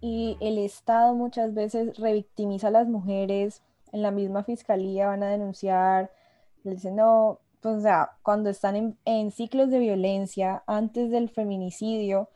Y 0.00 0.38
el 0.40 0.58
Estado 0.58 1.14
muchas 1.14 1.52
veces 1.52 1.98
revictimiza 1.98 2.68
a 2.68 2.70
las 2.70 2.88
mujeres, 2.88 3.62
en 3.92 4.02
la 4.02 4.12
misma 4.12 4.44
fiscalía 4.44 5.08
van 5.08 5.24
a 5.24 5.28
denunciar, 5.30 6.10
le 6.62 6.72
dicen, 6.72 6.96
no, 6.96 7.40
pues 7.60 7.76
o 7.76 7.80
sea, 7.80 8.12
cuando 8.22 8.48
están 8.48 8.76
en, 8.76 8.96
en 9.04 9.32
ciclos 9.32 9.70
de 9.70 9.80
violencia 9.80 10.62
antes 10.66 11.10
del 11.10 11.28
feminicidio, 11.28 12.28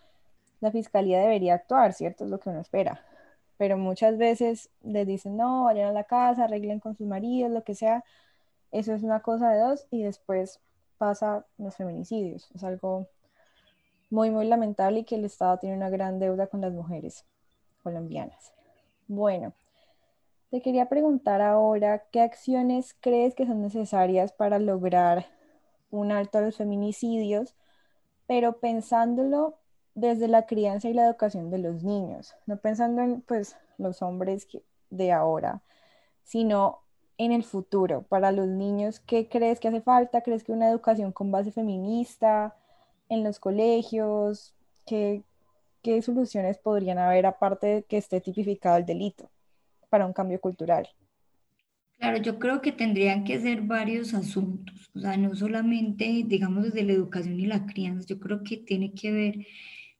la 0.61 0.71
fiscalía 0.71 1.21
debería 1.21 1.55
actuar, 1.55 1.93
¿cierto? 1.93 2.25
Es 2.25 2.31
lo 2.31 2.41
que 2.41 2.51
uno 2.51 2.61
espera. 2.61 3.01
Pero 3.57 3.79
muchas 3.79 4.19
veces 4.19 4.71
les 4.83 5.07
dicen, 5.07 5.37
no, 5.37 5.65
vayan 5.65 5.89
a 5.89 5.93
la 5.93 6.05
casa, 6.05 6.45
arreglen 6.45 6.81
con 6.81 6.97
sus 6.97 7.07
maridos, 7.07 7.51
lo 7.53 7.65
que 7.65 7.75
sea. 7.75 8.05
Eso 8.73 8.93
es 8.95 9.03
una 9.03 9.21
cosa 9.21 9.51
de 9.51 9.61
dos 9.61 9.87
y 9.91 10.03
después 10.03 10.61
pasa 10.99 11.47
los 11.59 11.77
feminicidios. 11.77 12.51
Es 12.55 12.65
algo 12.65 13.09
muy, 14.11 14.31
muy 14.31 14.47
lamentable 14.47 15.01
y 15.01 15.05
que 15.05 15.17
el 15.17 15.25
Estado 15.25 15.59
tiene 15.59 15.77
una 15.77 15.91
gran 15.91 16.19
deuda 16.19 16.47
con 16.47 16.61
las 16.61 16.73
mujeres 16.73 17.25
colombianas. 17.83 18.53
Bueno, 19.07 19.53
te 20.51 20.63
quería 20.63 20.89
preguntar 20.89 21.43
ahora, 21.43 22.05
¿qué 22.11 22.21
acciones 22.21 22.97
crees 23.01 23.35
que 23.35 23.47
son 23.47 23.61
necesarias 23.61 24.33
para 24.33 24.59
lograr 24.59 25.27
un 25.91 26.13
alto 26.13 26.39
a 26.39 26.43
los 26.43 26.57
feminicidios? 26.57 27.55
Pero 28.27 28.61
pensándolo 28.61 29.59
desde 29.95 30.29
la 30.29 30.47
crianza 30.47 30.89
y 30.89 30.95
la 30.95 31.07
educación 31.07 31.51
de 31.51 31.59
los 31.59 31.83
niños, 31.83 32.35
no 32.47 32.57
pensando 32.57 33.03
en 33.03 33.21
pues 33.21 33.57
los 33.79 34.03
hombres 34.03 34.49
de 34.91 35.13
ahora, 35.13 35.63
sino 36.25 36.81
en 37.17 37.33
el 37.33 37.45
futuro, 37.45 38.03
para 38.03 38.33
los 38.33 38.49
niños, 38.49 39.01
¿qué 39.01 39.29
crees 39.29 39.61
que 39.61 39.69
hace 39.69 39.81
falta? 39.81 40.23
¿Crees 40.23 40.43
que 40.43 40.53
una 40.53 40.69
educación 40.69 41.13
con 41.13 41.31
base 41.31 41.53
feminista 41.53 42.57
en 43.09 43.23
los 43.23 43.39
colegios? 43.39 44.53
¿Qué, 44.85 45.23
qué 45.83 46.03
soluciones 46.03 46.59
podrían 46.59 46.99
haber 46.99 47.27
aparte 47.27 47.67
de 47.67 47.83
que 47.85 47.99
esté 47.99 48.21
tipificado 48.21 48.79
el 48.79 48.87
delito 48.87 49.31
para 49.91 50.07
un 50.07 50.13
cambio 50.13 50.41
cultural? 50.41 50.89
Claro, 51.99 52.17
yo 52.19 52.41
creo 52.41 52.61
que 52.61 52.73
tendrían 52.73 53.23
que 53.23 53.39
ser 53.39 53.63
varios 53.63 54.13
asuntos, 54.13 54.91
o 54.95 54.99
sea, 54.99 55.17
no 55.17 55.35
solamente, 55.37 56.25
digamos, 56.27 56.65
desde 56.65 56.83
la 56.83 56.93
educación 56.93 57.39
y 57.39 57.47
la 57.47 57.65
crianza, 57.65 58.07
yo 58.09 58.19
creo 58.19 58.43
que 58.43 58.57
tiene 58.57 58.93
que 58.93 59.13
ver 59.13 59.47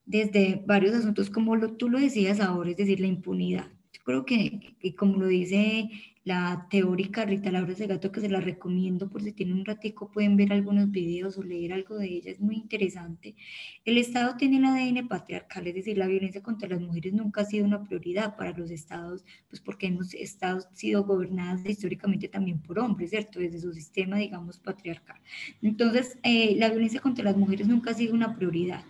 desde 0.07 0.63
varios 0.67 0.95
asuntos, 0.95 1.31
como 1.31 1.57
lo, 1.57 1.75
tú 1.75 1.89
lo 1.89 1.99
decías 1.99 2.41
ahora, 2.41 2.71
es 2.71 2.77
decir, 2.77 3.01
la 3.01 3.07
impunidad. 3.07 3.69
Yo 3.93 4.01
creo 4.05 4.25
que, 4.25 4.77
que 4.81 4.95
como 4.95 5.19
lo 5.19 5.27
dice 5.27 5.91
la 6.25 6.67
teórica 6.71 7.27
Rita 7.27 7.51
Laura 7.51 7.75
Segato, 7.75 8.11
que 8.11 8.21
se 8.21 8.31
la 8.31 8.41
recomiendo 8.41 9.11
por 9.11 9.23
si 9.23 9.33
tienen 9.33 9.59
un 9.59 9.65
ratico, 9.67 10.11
pueden 10.11 10.37
ver 10.37 10.53
algunos 10.53 10.91
videos 10.91 11.37
o 11.37 11.43
leer 11.43 11.75
algo 11.75 11.99
de 11.99 12.07
ella, 12.07 12.31
es 12.31 12.41
muy 12.41 12.57
interesante. 12.57 13.37
El 13.85 13.99
Estado 13.99 14.35
tiene 14.37 14.57
el 14.57 14.65
ADN 14.65 15.07
patriarcal, 15.07 15.67
es 15.67 15.75
decir, 15.75 15.99
la 15.99 16.07
violencia 16.07 16.43
contra 16.43 16.69
las 16.69 16.81
mujeres 16.81 17.13
nunca 17.13 17.43
ha 17.43 17.45
sido 17.45 17.67
una 17.67 17.85
prioridad 17.85 18.37
para 18.37 18.57
los 18.57 18.71
estados, 18.71 19.23
pues 19.51 19.61
porque 19.61 19.87
hemos 19.87 20.15
estado 20.15 20.61
sido 20.73 21.05
gobernadas 21.05 21.65
históricamente 21.67 22.29
también 22.29 22.59
por 22.63 22.79
hombres, 22.79 23.11
¿cierto? 23.11 23.39
Desde 23.39 23.61
su 23.61 23.75
sistema, 23.75 24.17
digamos, 24.17 24.59
patriarcal. 24.59 25.21
Entonces, 25.61 26.19
eh, 26.23 26.57
la 26.57 26.71
violencia 26.71 27.01
contra 27.01 27.25
las 27.25 27.37
mujeres 27.37 27.69
nunca 27.69 27.91
ha 27.91 27.95
sido 27.95 28.15
una 28.15 28.35
prioridad. 28.35 28.83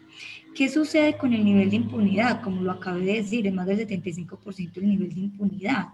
¿Qué 0.55 0.69
sucede 0.69 1.17
con 1.17 1.33
el 1.33 1.45
nivel 1.45 1.69
de 1.71 1.77
impunidad? 1.77 2.40
Como 2.40 2.62
lo 2.62 2.71
acabé 2.71 3.05
de 3.05 3.14
decir, 3.14 3.45
es 3.45 3.53
más 3.53 3.67
del 3.67 3.88
75% 3.88 4.77
el 4.77 4.88
nivel 4.88 5.12
de 5.12 5.21
impunidad. 5.21 5.88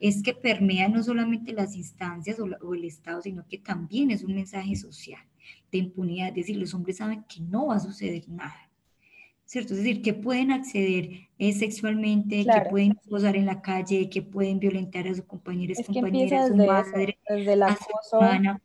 Es 0.00 0.22
que 0.22 0.32
permea 0.32 0.88
no 0.88 1.02
solamente 1.02 1.52
las 1.52 1.76
instancias 1.76 2.38
o, 2.40 2.74
el 2.74 2.84
Estado, 2.84 3.20
sino 3.20 3.46
que 3.46 3.58
también 3.58 4.10
es 4.10 4.22
un 4.22 4.34
mensaje 4.34 4.74
social 4.74 5.20
de 5.70 5.78
impunidad. 5.78 6.28
Es 6.28 6.34
decir, 6.34 6.56
los 6.56 6.72
hombres 6.72 6.96
saben 6.96 7.24
que 7.24 7.42
no 7.42 7.66
va 7.66 7.76
a 7.76 7.80
suceder 7.80 8.26
nada. 8.28 8.70
¿Cierto? 9.44 9.74
Es 9.74 9.80
decir, 9.80 10.00
que 10.00 10.14
pueden 10.14 10.50
acceder 10.50 11.28
eh, 11.38 11.52
sexualmente, 11.52 12.44
que 12.44 12.70
pueden 12.70 12.98
posar 13.08 13.36
en 13.36 13.46
la 13.46 13.60
calle, 13.60 14.08
que 14.08 14.22
pueden 14.22 14.58
violentar 14.58 15.06
a 15.06 15.14
su 15.14 15.26
compañera, 15.26 15.74
es 15.76 15.86
compañera, 15.86 16.44
a 16.44 16.48
su 16.48 16.56
madre, 16.56 17.18
desde 17.28 17.56
la 17.56 17.66
a 17.66 17.78
su 18.02 18.16
hermana. 18.16 18.60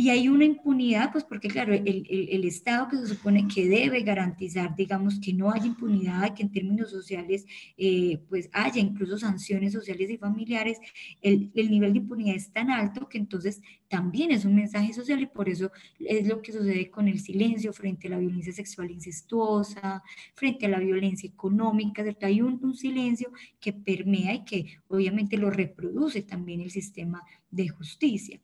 Y 0.00 0.08
hay 0.08 0.28
una 0.28 0.46
impunidad, 0.46 1.12
pues 1.12 1.24
porque 1.24 1.48
claro, 1.48 1.74
el, 1.74 1.86
el, 1.86 2.28
el, 2.30 2.44
Estado 2.44 2.88
que 2.88 2.96
se 2.96 3.06
supone 3.06 3.46
que 3.46 3.68
debe 3.68 4.00
garantizar, 4.00 4.74
digamos, 4.74 5.20
que 5.20 5.34
no 5.34 5.50
haya 5.50 5.66
impunidad, 5.66 6.34
que 6.34 6.42
en 6.42 6.52
términos 6.52 6.90
sociales, 6.90 7.44
eh, 7.76 8.18
pues 8.28 8.48
haya 8.54 8.80
incluso 8.80 9.18
sanciones 9.18 9.74
sociales 9.74 10.08
y 10.08 10.16
familiares, 10.16 10.78
el, 11.20 11.50
el, 11.54 11.70
nivel 11.70 11.92
de 11.92 11.98
impunidad 11.98 12.34
es 12.34 12.50
tan 12.50 12.70
alto 12.70 13.10
que 13.10 13.18
entonces 13.18 13.60
también 13.88 14.30
es 14.30 14.46
un 14.46 14.54
mensaje 14.54 14.94
social 14.94 15.20
y 15.20 15.26
por 15.26 15.50
eso 15.50 15.70
es 15.98 16.26
lo 16.26 16.40
que 16.40 16.52
sucede 16.52 16.90
con 16.90 17.06
el 17.06 17.20
silencio 17.20 17.72
frente 17.74 18.06
a 18.06 18.12
la 18.12 18.18
violencia 18.18 18.54
sexual 18.54 18.90
incestuosa, 18.90 20.02
frente 20.34 20.64
a 20.64 20.70
la 20.70 20.78
violencia 20.78 21.28
económica. 21.28 22.02
Hay 22.22 22.40
un, 22.40 22.58
un 22.62 22.74
silencio 22.74 23.32
que 23.60 23.72
permea 23.72 24.34
y 24.34 24.44
que 24.44 24.66
obviamente 24.88 25.36
lo 25.36 25.50
reproduce 25.50 26.22
también 26.22 26.60
el 26.60 26.70
sistema 26.70 27.22
de 27.50 27.68
justicia. 27.68 28.40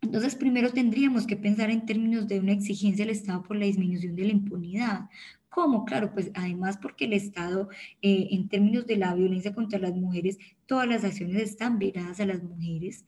Entonces, 0.00 0.34
primero 0.34 0.72
tendríamos 0.72 1.26
que 1.26 1.36
pensar 1.36 1.70
en 1.70 1.86
términos 1.86 2.26
de 2.26 2.40
una 2.40 2.52
exigencia 2.52 3.04
del 3.04 3.14
Estado 3.14 3.42
por 3.42 3.56
la 3.56 3.66
disminución 3.66 4.16
de 4.16 4.24
la 4.24 4.32
impunidad. 4.32 5.08
¿Cómo? 5.48 5.84
Claro, 5.84 6.12
pues 6.12 6.30
además 6.34 6.78
porque 6.78 7.04
el 7.04 7.12
Estado, 7.12 7.68
eh, 8.00 8.28
en 8.30 8.48
términos 8.48 8.86
de 8.86 8.96
la 8.96 9.14
violencia 9.14 9.54
contra 9.54 9.78
las 9.78 9.94
mujeres, 9.94 10.38
todas 10.66 10.88
las 10.88 11.04
acciones 11.04 11.42
están 11.42 11.78
viradas 11.78 12.18
a 12.20 12.26
las 12.26 12.42
mujeres 12.42 13.04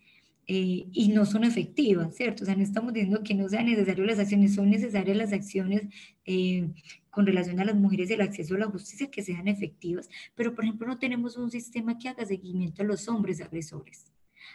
eh, 0.46 0.87
y 0.92 1.09
no 1.09 1.24
son 1.26 1.44
efectivas, 1.44 2.14
¿cierto? 2.14 2.44
O 2.44 2.46
sea, 2.46 2.57
no 2.57 2.62
estamos 2.62 2.92
diciendo 2.92 3.22
que 3.22 3.35
no 3.35 3.48
sean 3.48 3.66
necesarias 3.66 4.07
las 4.07 4.18
acciones, 4.18 4.54
son 4.54 4.70
necesarias 4.70 5.16
las 5.16 5.33
acciones 5.33 5.83
eh, 6.26 6.68
con 7.11 7.26
relación 7.26 7.61
a 7.61 7.64
las 7.64 7.76
mujeres, 7.76 8.11
el 8.11 8.20
acceso 8.20 8.54
a 8.54 8.59
la 8.59 8.66
justicia, 8.66 9.11
que 9.11 9.22
sean 9.22 9.48
efectivas, 9.48 10.09
pero 10.35 10.54
por 10.54 10.64
ejemplo 10.64 10.87
no 10.87 10.98
tenemos 10.98 11.37
un 11.37 11.50
sistema 11.50 11.98
que 11.98 12.09
haga 12.09 12.26
seguimiento 12.26 12.83
a 12.83 12.87
los 12.87 13.09
hombres 13.09 13.40
agresores 13.40 14.14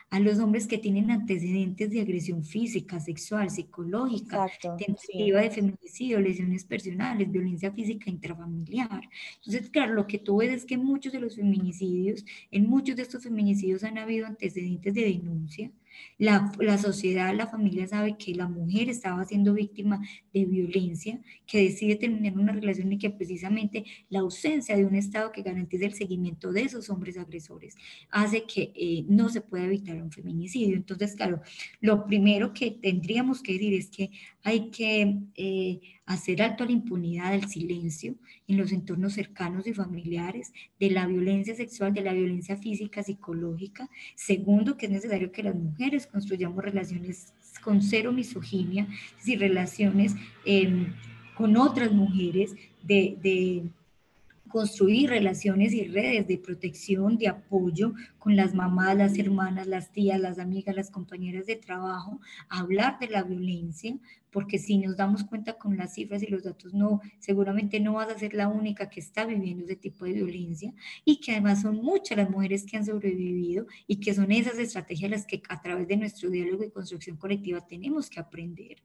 a 0.09 0.19
los 0.19 0.39
hombres 0.39 0.67
que 0.67 0.77
tienen 0.77 1.11
antecedentes 1.11 1.91
de 1.91 2.01
agresión 2.01 2.43
física, 2.43 2.99
sexual, 2.99 3.49
psicológica, 3.49 4.47
tentativa 4.77 5.41
de 5.41 5.51
feminicidio, 5.51 6.19
lesiones 6.19 6.63
personales, 6.63 7.31
violencia 7.31 7.71
física 7.71 8.09
intrafamiliar. 8.09 9.01
Entonces, 9.35 9.69
claro, 9.69 9.93
lo 9.93 10.07
que 10.07 10.17
tú 10.17 10.37
ves 10.37 10.51
es 10.51 10.65
que 10.65 10.77
muchos 10.77 11.13
de 11.13 11.19
los 11.19 11.35
feminicidios, 11.35 12.25
en 12.51 12.67
muchos 12.67 12.95
de 12.95 13.03
estos 13.03 13.23
feminicidios 13.23 13.83
han 13.83 13.97
habido 13.97 14.25
antecedentes 14.25 14.93
de 14.93 15.01
denuncia, 15.01 15.71
la, 16.17 16.51
la, 16.59 16.77
sociedad, 16.77 17.33
la 17.33 17.47
familia 17.47 17.87
sabe 17.87 18.17
que 18.17 18.35
la 18.35 18.47
mujer 18.47 18.89
estaba 18.89 19.25
siendo 19.25 19.53
víctima 19.53 20.01
de 20.33 20.45
violencia, 20.45 21.21
que 21.45 21.63
decide 21.63 21.95
terminar 21.95 22.37
una 22.37 22.53
relación 22.53 22.91
y 22.91 22.97
que 22.97 23.09
precisamente 23.09 23.85
la 24.09 24.19
ausencia 24.19 24.75
de 24.75 24.85
un 24.85 24.95
Estado 24.95 25.31
que 25.31 25.41
garantice 25.41 25.85
el 25.85 25.93
seguimiento 25.93 26.51
de 26.51 26.63
esos 26.63 26.89
hombres 26.89 27.17
agresores 27.17 27.75
hace 28.09 28.43
que 28.43 28.71
eh, 28.75 29.05
no 29.07 29.29
se 29.29 29.41
pueda 29.41 29.65
evitar 29.65 30.01
un 30.01 30.11
feminicidio. 30.11 30.75
Entonces, 30.75 31.15
claro, 31.15 31.41
lo 31.81 32.05
primero 32.05 32.53
que 32.53 32.71
tendríamos 32.71 33.41
que 33.41 33.53
decir 33.53 33.73
es 33.73 33.89
que 33.89 34.11
hay 34.43 34.69
que 34.69 35.19
eh, 35.35 35.79
hacer 36.09 36.41
alto 36.41 36.63
a 36.63 36.65
la 36.65 36.71
impunidad 36.71 37.31
del 37.31 37.47
silencio 37.47 38.15
en 38.47 38.57
los 38.57 38.71
entornos 38.71 39.13
cercanos 39.13 39.67
y 39.67 39.75
familiares, 39.75 40.51
de 40.79 40.89
la 40.89 41.05
violencia 41.05 41.53
sexual, 41.53 41.93
de 41.93 42.01
la 42.01 42.13
violencia 42.13 42.57
física, 42.57 43.03
psicológica. 43.03 43.87
Segundo, 44.15 44.75
que 44.75 44.87
es 44.87 44.91
necesario 44.91 45.31
que 45.31 45.43
las 45.43 45.53
mujeres 45.53 46.07
construyamos 46.07 46.63
relaciones 46.63 47.31
con 47.63 47.83
cero 47.83 48.11
misoginia, 48.11 48.87
es 49.23 49.39
relaciones 49.39 50.15
em, 50.45 50.95
con 51.35 51.55
otras 51.55 51.91
mujeres 51.91 52.55
de 52.81 53.69
construir 54.49 55.11
relaciones 55.11 55.73
y 55.73 55.87
redes 55.87 56.27
de 56.27 56.37
protección, 56.37 57.17
de 57.17 57.27
apoyo 57.27 57.93
con 58.17 58.35
las 58.35 58.53
mamás, 58.53 58.97
las 58.97 59.17
hermanas, 59.17 59.67
las 59.67 59.91
tías, 59.91 60.19
las 60.19 60.39
amigas, 60.39 60.75
las 60.75 60.89
compañeras 60.89 61.45
de 61.45 61.55
trabajo, 61.55 62.19
hablar 62.49 62.99
de 62.99 63.09
la 63.09 63.23
violencia, 63.23 63.95
porque 64.31 64.57
si 64.57 64.77
nos 64.77 64.95
damos 64.95 65.23
cuenta 65.23 65.53
con 65.53 65.77
las 65.77 65.93
cifras 65.93 66.23
y 66.23 66.27
los 66.27 66.43
datos, 66.43 66.73
no, 66.73 67.01
seguramente 67.19 67.79
no 67.79 67.93
vas 67.93 68.09
a 68.09 68.19
ser 68.19 68.33
la 68.33 68.47
única 68.47 68.89
que 68.89 68.99
está 68.99 69.25
viviendo 69.25 69.65
ese 69.65 69.75
tipo 69.75 70.05
de 70.05 70.13
violencia 70.13 70.73
y 71.05 71.19
que 71.19 71.31
además 71.31 71.61
son 71.61 71.77
muchas 71.77 72.17
las 72.17 72.29
mujeres 72.29 72.65
que 72.65 72.77
han 72.77 72.85
sobrevivido 72.85 73.65
y 73.87 73.97
que 73.97 74.13
son 74.13 74.31
esas 74.31 74.57
estrategias 74.57 75.11
las 75.11 75.25
que 75.25 75.41
a 75.49 75.61
través 75.61 75.87
de 75.87 75.97
nuestro 75.97 76.29
diálogo 76.29 76.63
y 76.63 76.71
construcción 76.71 77.17
colectiva 77.17 77.65
tenemos 77.65 78.09
que 78.09 78.19
aprender. 78.19 78.77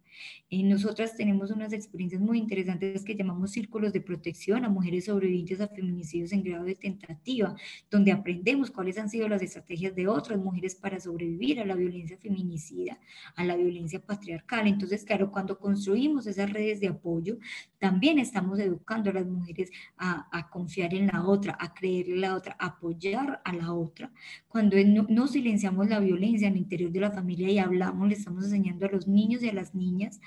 Y 0.48 0.62
nosotras 0.62 1.16
tenemos 1.16 1.50
unas 1.50 1.72
experiencias 1.72 2.20
muy 2.20 2.38
interesantes 2.38 3.04
que 3.04 3.14
llamamos 3.14 3.52
círculos 3.52 3.92
de 3.92 4.00
protección 4.00 4.64
a 4.64 4.68
mujeres 4.68 5.06
sobrevivientes 5.06 5.60
a 5.60 5.68
feminicidios 5.68 6.32
en 6.32 6.42
grado 6.42 6.64
de 6.64 6.74
tentativa, 6.74 7.54
donde 7.90 8.12
aprendemos 8.12 8.70
cuáles 8.70 8.98
han 8.98 9.08
sido 9.08 9.28
las 9.28 9.42
estrategias 9.42 9.94
de 9.94 10.06
otras 10.06 10.38
mujeres 10.38 10.74
para 10.74 11.00
sobrevivir 11.00 11.60
a 11.60 11.64
la 11.64 11.74
violencia 11.74 12.16
feminicida, 12.18 12.98
a 13.36 13.44
la 13.44 13.56
violencia 13.56 14.00
patriarcal. 14.00 14.66
Entonces, 14.66 15.04
claro, 15.04 15.30
cuando 15.34 15.58
construimos 15.58 16.26
esas 16.28 16.50
redes 16.50 16.80
de 16.80 16.88
apoyo, 16.88 17.38
también 17.78 18.20
estamos 18.20 18.60
educando 18.60 19.10
a 19.10 19.14
las 19.14 19.26
mujeres 19.26 19.70
a, 19.98 20.48
confiar 20.48 20.94
en 20.94 21.08
la 21.08 21.26
otra, 21.26 21.56
a 21.60 21.74
creer 21.74 22.08
en 22.08 22.20
la 22.20 22.36
otra, 22.36 22.56
a 22.58 22.66
apoyar 22.66 23.42
a 23.44 23.52
la 23.52 23.72
otra. 23.74 24.12
Cuando 24.48 24.76
no, 25.08 25.26
silenciamos 25.26 25.88
la 25.88 25.98
violencia 25.98 26.46
en 26.46 26.54
el 26.54 26.60
interior 26.60 26.92
de 26.92 27.00
la 27.00 27.10
familia 27.10 27.50
y 27.50 27.58
hablamos, 27.58 28.08
le 28.08 28.14
estamos 28.14 28.44
enseñando 28.44 28.86
a 28.86 28.90
los 28.90 29.08
niños 29.08 29.42
y 29.42 29.48
a 29.48 29.52
las 29.52 29.74
niñas 29.74 30.20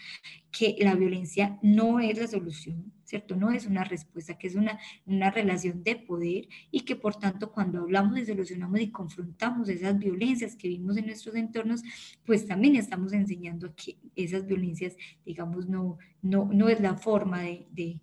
que 0.51 0.75
la 0.81 0.93
violencia 0.93 1.57
no 1.61 1.99
es 2.01 2.19
la 2.19 2.27
solución, 2.27 2.91
¿cierto? 3.07 3.37
No 3.37 3.51
es 3.51 3.65
una 3.65 3.85
respuesta, 3.85 4.37
que 4.37 4.47
es 4.47 4.55
una, 4.55 4.77
una 5.05 5.31
relación 5.31 5.81
de 5.81 5.95
poder 5.95 6.49
y 6.71 6.81
que 6.81 6.97
por 6.97 7.15
tanto 7.15 7.51
cuando 7.53 7.79
hablamos 7.79 8.19
y 8.19 8.25
solucionamos 8.25 8.81
y 8.81 8.91
confrontamos 8.91 9.69
esas 9.69 9.97
violencias 9.97 10.57
que 10.57 10.67
vimos 10.67 10.97
en 10.97 11.05
nuestros 11.05 11.35
entornos, 11.35 11.83
pues 12.25 12.45
también 12.45 12.75
estamos 12.75 13.13
enseñando 13.13 13.73
que 13.75 13.97
esas 14.15 14.45
violencias, 14.45 14.97
digamos, 15.25 15.69
no, 15.69 15.97
no, 16.21 16.49
no 16.51 16.67
es 16.67 16.81
la 16.81 16.97
forma 16.97 17.41
de, 17.43 17.67
de, 17.71 18.01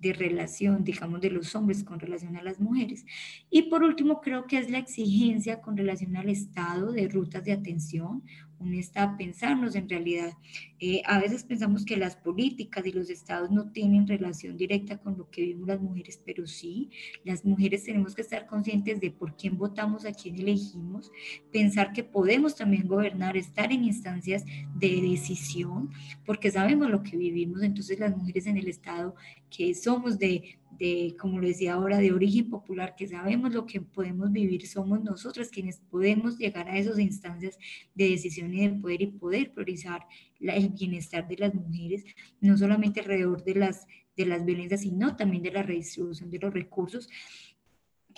de, 0.00 0.12
relación, 0.12 0.84
digamos, 0.84 1.20
de 1.20 1.30
los 1.30 1.54
hombres 1.54 1.84
con 1.84 2.00
relación 2.00 2.36
a 2.36 2.42
las 2.42 2.60
mujeres. 2.60 3.04
Y 3.50 3.62
por 3.62 3.82
último, 3.82 4.20
creo 4.20 4.46
que 4.46 4.58
es 4.58 4.70
la 4.70 4.78
exigencia 4.78 5.60
con 5.60 5.76
relación 5.76 6.16
al 6.16 6.28
Estado 6.30 6.92
de 6.92 7.08
rutas 7.08 7.44
de 7.44 7.52
atención. 7.52 8.22
Uno 8.60 8.78
está 8.78 9.02
a 9.04 9.16
pensarnos 9.16 9.74
en 9.74 9.88
realidad, 9.88 10.32
eh, 10.80 11.02
a 11.06 11.18
veces 11.18 11.44
pensamos 11.44 11.84
que 11.84 11.96
las 11.96 12.16
políticas 12.16 12.86
y 12.86 12.92
los 12.92 13.10
estados 13.10 13.50
no 13.50 13.70
tienen 13.70 14.06
relación 14.06 14.56
directa 14.56 14.98
con 14.98 15.16
lo 15.16 15.30
que 15.30 15.42
vivimos 15.42 15.68
las 15.68 15.80
mujeres, 15.80 16.20
pero 16.24 16.46
sí, 16.46 16.90
las 17.24 17.44
mujeres 17.44 17.84
tenemos 17.84 18.14
que 18.14 18.22
estar 18.22 18.46
conscientes 18.46 19.00
de 19.00 19.10
por 19.10 19.36
quién 19.36 19.58
votamos, 19.58 20.04
a 20.04 20.12
quién 20.12 20.36
elegimos, 20.36 21.10
pensar 21.52 21.92
que 21.92 22.04
podemos 22.04 22.56
también 22.56 22.86
gobernar, 22.86 23.36
estar 23.36 23.72
en 23.72 23.84
instancias 23.84 24.44
de 24.76 25.02
decisión, 25.02 25.90
porque 26.24 26.50
sabemos 26.50 26.90
lo 26.90 27.02
que 27.02 27.16
vivimos, 27.16 27.62
entonces 27.62 27.98
las 27.98 28.16
mujeres 28.16 28.46
en 28.46 28.56
el 28.56 28.68
estado 28.68 29.14
que 29.50 29.74
somos 29.74 30.18
de, 30.18 30.58
de, 30.78 31.16
como 31.18 31.40
lo 31.40 31.46
decía 31.46 31.74
ahora, 31.74 31.98
de 31.98 32.12
origen 32.12 32.48
popular, 32.48 32.94
que 32.96 33.08
sabemos 33.08 33.52
lo 33.52 33.66
que 33.66 33.80
podemos 33.80 34.30
vivir, 34.32 34.66
somos 34.66 35.02
nosotras 35.02 35.50
quienes 35.50 35.78
podemos 35.78 36.38
llegar 36.38 36.68
a 36.68 36.78
esas 36.78 36.98
instancias 36.98 37.58
de 37.94 38.10
decisión 38.10 38.54
y 38.54 38.68
de 38.68 38.74
poder 38.74 39.02
y 39.02 39.06
poder 39.06 39.52
priorizar 39.52 40.06
el 40.40 40.68
bienestar 40.70 41.26
de 41.26 41.36
las 41.36 41.54
mujeres, 41.54 42.04
no 42.40 42.56
solamente 42.56 43.00
alrededor 43.00 43.42
de 43.44 43.54
las, 43.54 43.86
de 44.16 44.26
las 44.26 44.44
violencias, 44.44 44.82
sino 44.82 45.16
también 45.16 45.42
de 45.42 45.52
la 45.52 45.62
redistribución 45.62 46.30
de 46.30 46.38
los 46.38 46.52
recursos 46.52 47.08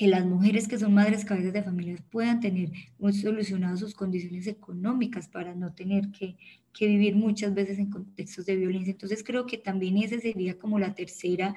que 0.00 0.08
las 0.08 0.24
mujeres 0.24 0.66
que 0.66 0.78
son 0.78 0.94
madres 0.94 1.26
cabezas 1.26 1.52
de 1.52 1.62
familias 1.62 2.00
puedan 2.10 2.40
tener 2.40 2.70
solucionadas 3.12 3.80
sus 3.80 3.94
condiciones 3.94 4.46
económicas 4.46 5.28
para 5.28 5.54
no 5.54 5.74
tener 5.74 6.10
que, 6.10 6.38
que, 6.72 6.86
vivir 6.86 7.16
muchas 7.16 7.52
veces 7.52 7.78
en 7.78 7.90
contextos 7.90 8.46
de 8.46 8.56
violencia. 8.56 8.92
Entonces 8.92 9.22
creo 9.22 9.44
que 9.44 9.58
también 9.58 9.98
esa 9.98 10.18
sería 10.18 10.58
como 10.58 10.78
la 10.78 10.94
tercera, 10.94 11.54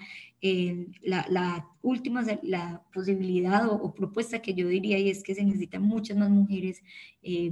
la, 1.02 1.70
última, 1.82 2.22
la 2.42 2.84
posibilidad 2.94 3.66
o, 3.66 3.94
propuesta 3.94 4.42
que 4.42 4.54
yo 4.54 4.68
diría 4.68 5.00
y 5.00 5.10
es 5.10 5.24
que 5.24 5.36
se 5.36 5.46
necesitan 5.46 5.82
muchas 5.82 6.18
más 6.18 6.30
mujeres. 6.30 6.84
Eh, 7.22 7.50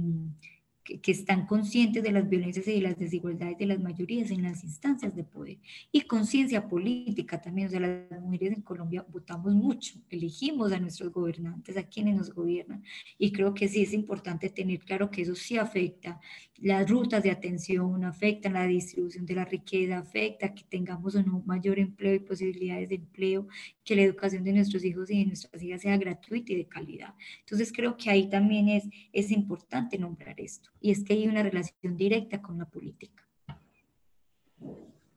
que, 0.84 1.12
están 1.12 1.46
conscientes 1.46 2.02
de 2.02 2.12
las 2.12 2.28
violencias 2.28 2.66
y 2.66 2.74
de 2.74 2.80
las 2.80 2.98
desigualdades 2.98 3.58
de 3.58 3.66
las 3.66 3.80
mayorías 3.80 4.30
en 4.30 4.42
las 4.42 4.64
instancias 4.64 5.14
de 5.14 5.24
poder. 5.24 5.58
Y 5.90 6.02
conciencia 6.02 6.68
política 6.68 7.40
también, 7.40 7.68
o 7.68 7.70
sea, 7.70 7.80
las 7.80 8.20
mujeres 8.20 8.52
en 8.52 8.62
Colombia 8.62 9.04
votamos 9.08 9.54
mucho, 9.54 9.98
elegimos 10.10 10.72
a 10.72 10.80
nuestros 10.80 11.12
gobernantes, 11.12 11.76
a 11.76 11.84
quienes 11.84 12.16
nos 12.16 12.32
gobiernan, 12.34 12.82
y 13.18 13.32
creo 13.32 13.54
que 13.54 13.68
sí 13.68 13.82
es 13.82 13.92
importante 13.92 14.48
tener 14.50 14.80
claro 14.80 15.10
que 15.10 15.22
eso 15.22 15.34
sí 15.34 15.56
afecta 15.56 16.20
las 16.62 16.88
rutas 16.88 17.22
de 17.24 17.30
atención, 17.30 18.04
afecta 18.04 18.48
la 18.48 18.66
distribución 18.66 19.26
de 19.26 19.34
la 19.34 19.44
riqueza, 19.44 19.98
afecta 19.98 20.54
que 20.54 20.62
tengamos 20.62 21.16
o 21.16 21.22
no 21.22 21.42
mayor 21.44 21.80
empleo 21.80 22.14
y 22.14 22.20
posibilidades 22.20 22.88
de 22.88 22.94
empleo, 22.96 23.48
que 23.84 23.96
la 23.96 24.02
educación 24.02 24.44
de 24.44 24.52
nuestros 24.52 24.84
hijos 24.84 25.10
y 25.10 25.18
de 25.18 25.26
nuestras 25.26 25.60
hijas 25.60 25.82
sea 25.82 25.96
gratuita 25.96 26.52
y 26.52 26.56
de 26.56 26.66
calidad. 26.66 27.14
Entonces 27.40 27.72
creo 27.72 27.96
que 27.96 28.10
ahí 28.10 28.28
también 28.28 28.68
es, 28.68 28.84
es 29.12 29.32
importante 29.32 29.98
nombrar 29.98 30.40
esto 30.40 30.70
y 30.82 30.90
es 30.90 31.04
que 31.04 31.14
hay 31.14 31.28
una 31.28 31.42
relación 31.42 31.96
directa 31.96 32.42
con 32.42 32.58
la 32.58 32.66
política. 32.66 33.22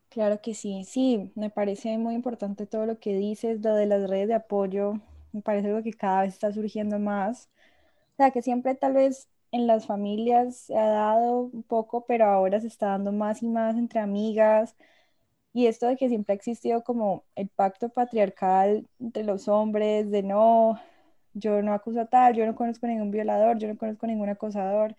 Claro 0.09 0.39
que 0.41 0.53
sí, 0.53 0.85
sí, 0.85 1.31
me 1.35 1.49
parece 1.49 1.97
muy 1.97 2.15
importante 2.15 2.65
todo 2.65 2.85
lo 2.85 2.99
que 2.99 3.17
dices, 3.17 3.61
lo 3.61 3.75
de 3.75 3.85
las 3.85 4.09
redes 4.09 4.29
de 4.29 4.35
apoyo, 4.35 4.93
me 5.33 5.41
parece 5.41 5.67
algo 5.67 5.83
que 5.83 5.91
cada 5.91 6.21
vez 6.21 6.33
está 6.33 6.53
surgiendo 6.53 6.99
más. 6.99 7.49
O 8.13 8.15
sea, 8.17 8.31
que 8.31 8.41
siempre 8.41 8.75
tal 8.75 8.93
vez 8.93 9.27
en 9.51 9.67
las 9.67 9.85
familias 9.87 10.55
se 10.57 10.77
ha 10.77 10.87
dado 10.87 11.49
un 11.53 11.63
poco, 11.63 12.05
pero 12.05 12.25
ahora 12.25 12.61
se 12.61 12.67
está 12.67 12.87
dando 12.87 13.11
más 13.11 13.43
y 13.43 13.47
más 13.47 13.75
entre 13.77 13.99
amigas. 13.99 14.75
Y 15.53 15.67
esto 15.67 15.87
de 15.87 15.97
que 15.97 16.09
siempre 16.09 16.33
ha 16.33 16.35
existido 16.37 16.83
como 16.83 17.25
el 17.35 17.49
pacto 17.49 17.89
patriarcal 17.89 18.87
entre 18.99 19.23
los 19.23 19.47
hombres, 19.47 20.11
de 20.11 20.23
no, 20.23 20.79
yo 21.33 21.61
no 21.61 21.73
acuso 21.73 22.01
a 22.01 22.07
tal, 22.07 22.35
yo 22.35 22.45
no 22.45 22.55
conozco 22.55 22.87
ningún 22.87 23.11
violador, 23.11 23.57
yo 23.59 23.67
no 23.67 23.77
conozco 23.77 24.07
ningún 24.07 24.29
acosador. 24.29 24.95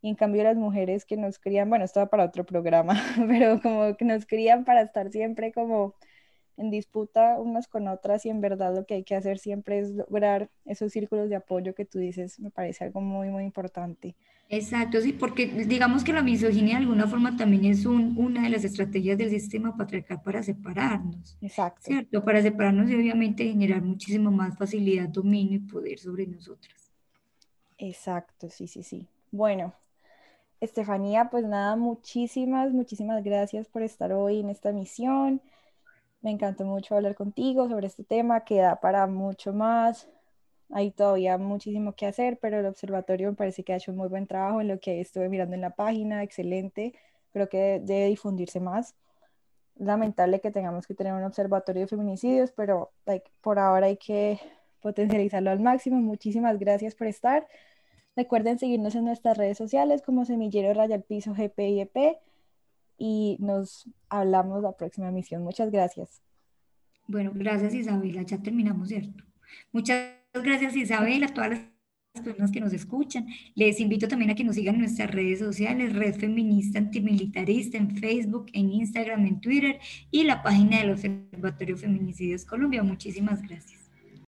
Y 0.00 0.10
en 0.10 0.14
cambio 0.14 0.44
las 0.44 0.56
mujeres 0.56 1.04
que 1.04 1.16
nos 1.16 1.38
crían, 1.38 1.68
bueno, 1.68 1.84
esto 1.84 2.00
va 2.00 2.06
para 2.06 2.24
otro 2.24 2.44
programa, 2.44 2.94
pero 3.28 3.60
como 3.60 3.96
que 3.96 4.04
nos 4.04 4.26
crían 4.26 4.64
para 4.64 4.82
estar 4.82 5.10
siempre 5.10 5.52
como 5.52 5.94
en 6.58 6.70
disputa 6.70 7.38
unas 7.38 7.68
con 7.68 7.88
otras 7.88 8.26
y 8.26 8.30
en 8.30 8.40
verdad 8.40 8.74
lo 8.74 8.84
que 8.84 8.94
hay 8.94 9.04
que 9.04 9.14
hacer 9.14 9.38
siempre 9.38 9.78
es 9.78 9.90
lograr 9.90 10.50
esos 10.64 10.92
círculos 10.92 11.28
de 11.28 11.36
apoyo 11.36 11.74
que 11.74 11.84
tú 11.84 11.98
dices, 11.98 12.38
me 12.40 12.50
parece 12.50 12.84
algo 12.84 13.00
muy, 13.00 13.28
muy 13.30 13.44
importante. 13.44 14.16
Exacto, 14.50 15.00
sí, 15.00 15.12
porque 15.12 15.46
digamos 15.46 16.02
que 16.02 16.12
la 16.12 16.22
misoginia 16.22 16.76
de 16.76 16.84
alguna 16.84 17.06
forma 17.06 17.36
también 17.36 17.66
es 17.66 17.84
un, 17.84 18.14
una 18.16 18.42
de 18.42 18.48
las 18.48 18.64
estrategias 18.64 19.18
del 19.18 19.30
sistema 19.30 19.76
patriarcal 19.76 20.22
para 20.22 20.42
separarnos. 20.42 21.36
Exacto. 21.40 21.82
¿Cierto? 21.84 22.24
Para 22.24 22.42
separarnos 22.42 22.90
y 22.90 22.94
obviamente 22.94 23.44
generar 23.44 23.82
muchísimo 23.82 24.30
más 24.30 24.56
facilidad, 24.56 25.08
dominio 25.08 25.56
y 25.56 25.60
poder 25.60 25.98
sobre 25.98 26.26
nosotras. 26.26 26.90
Exacto, 27.76 28.48
sí, 28.48 28.66
sí, 28.66 28.82
sí. 28.82 29.06
Bueno, 29.30 29.74
Estefanía, 30.60 31.30
pues 31.30 31.44
nada, 31.44 31.76
muchísimas, 31.76 32.72
muchísimas 32.72 33.22
gracias 33.22 33.68
por 33.68 33.82
estar 33.82 34.12
hoy 34.12 34.40
en 34.40 34.50
esta 34.50 34.72
misión. 34.72 35.40
Me 36.20 36.32
encantó 36.32 36.64
mucho 36.64 36.96
hablar 36.96 37.14
contigo 37.14 37.68
sobre 37.68 37.86
este 37.86 38.02
tema, 38.04 38.44
que 38.44 38.56
da 38.58 38.80
para 38.80 39.06
mucho 39.06 39.52
más. 39.52 40.08
Hay 40.70 40.90
todavía 40.90 41.38
muchísimo 41.38 41.94
que 41.94 42.06
hacer, 42.06 42.38
pero 42.40 42.58
el 42.58 42.66
observatorio 42.66 43.30
me 43.30 43.36
parece 43.36 43.62
que 43.64 43.72
ha 43.72 43.76
hecho 43.76 43.92
un 43.92 43.98
muy 43.98 44.08
buen 44.08 44.26
trabajo 44.26 44.60
en 44.60 44.68
lo 44.68 44.80
que 44.80 45.00
estuve 45.00 45.28
mirando 45.28 45.54
en 45.54 45.60
la 45.62 45.70
página, 45.70 46.24
excelente. 46.24 46.92
Creo 47.32 47.48
que 47.48 47.80
debe 47.84 48.06
difundirse 48.06 48.58
más. 48.60 48.96
Lamentable 49.76 50.40
que 50.40 50.50
tengamos 50.50 50.86
que 50.88 50.94
tener 50.94 51.12
un 51.12 51.24
observatorio 51.24 51.82
de 51.82 51.88
feminicidios, 51.88 52.52
pero 52.52 52.90
por 53.42 53.60
ahora 53.60 53.86
hay 53.86 53.96
que 53.96 54.40
potencializarlo 54.80 55.50
al 55.50 55.60
máximo. 55.60 55.98
Muchísimas 55.98 56.58
gracias 56.58 56.96
por 56.96 57.06
estar. 57.06 57.46
Recuerden 58.18 58.58
seguirnos 58.58 58.96
en 58.96 59.04
nuestras 59.04 59.38
redes 59.38 59.56
sociales 59.56 60.02
como 60.02 60.24
Semillero 60.24 60.74
Raya 60.74 60.96
al 60.96 61.04
Piso 61.04 61.34
GPIEP 61.34 62.16
y 62.98 63.36
nos 63.38 63.88
hablamos 64.08 64.60
la 64.60 64.72
próxima 64.72 65.12
misión. 65.12 65.44
Muchas 65.44 65.70
gracias. 65.70 66.20
Bueno, 67.06 67.30
gracias 67.32 67.74
Isabela, 67.74 68.22
ya 68.22 68.42
terminamos, 68.42 68.88
¿cierto? 68.88 69.22
Muchas 69.70 70.16
gracias 70.34 70.74
Isabela, 70.74 71.26
a 71.26 71.32
todas 71.32 71.50
las 71.50 71.60
personas 72.24 72.50
que 72.50 72.58
nos 72.60 72.72
escuchan. 72.72 73.28
Les 73.54 73.78
invito 73.78 74.08
también 74.08 74.32
a 74.32 74.34
que 74.34 74.42
nos 74.42 74.56
sigan 74.56 74.74
en 74.74 74.80
nuestras 74.80 75.12
redes 75.12 75.38
sociales, 75.38 75.94
Red 75.94 76.16
Feminista 76.16 76.80
Antimilitarista 76.80 77.78
en 77.78 77.98
Facebook, 77.98 78.46
en 78.52 78.72
Instagram, 78.72 79.26
en 79.26 79.40
Twitter 79.40 79.78
y 80.10 80.24
la 80.24 80.42
página 80.42 80.78
del 80.80 80.90
Observatorio 80.90 81.76
Feminicidios 81.76 82.44
Colombia. 82.44 82.82
Muchísimas 82.82 83.42
gracias. 83.42 83.77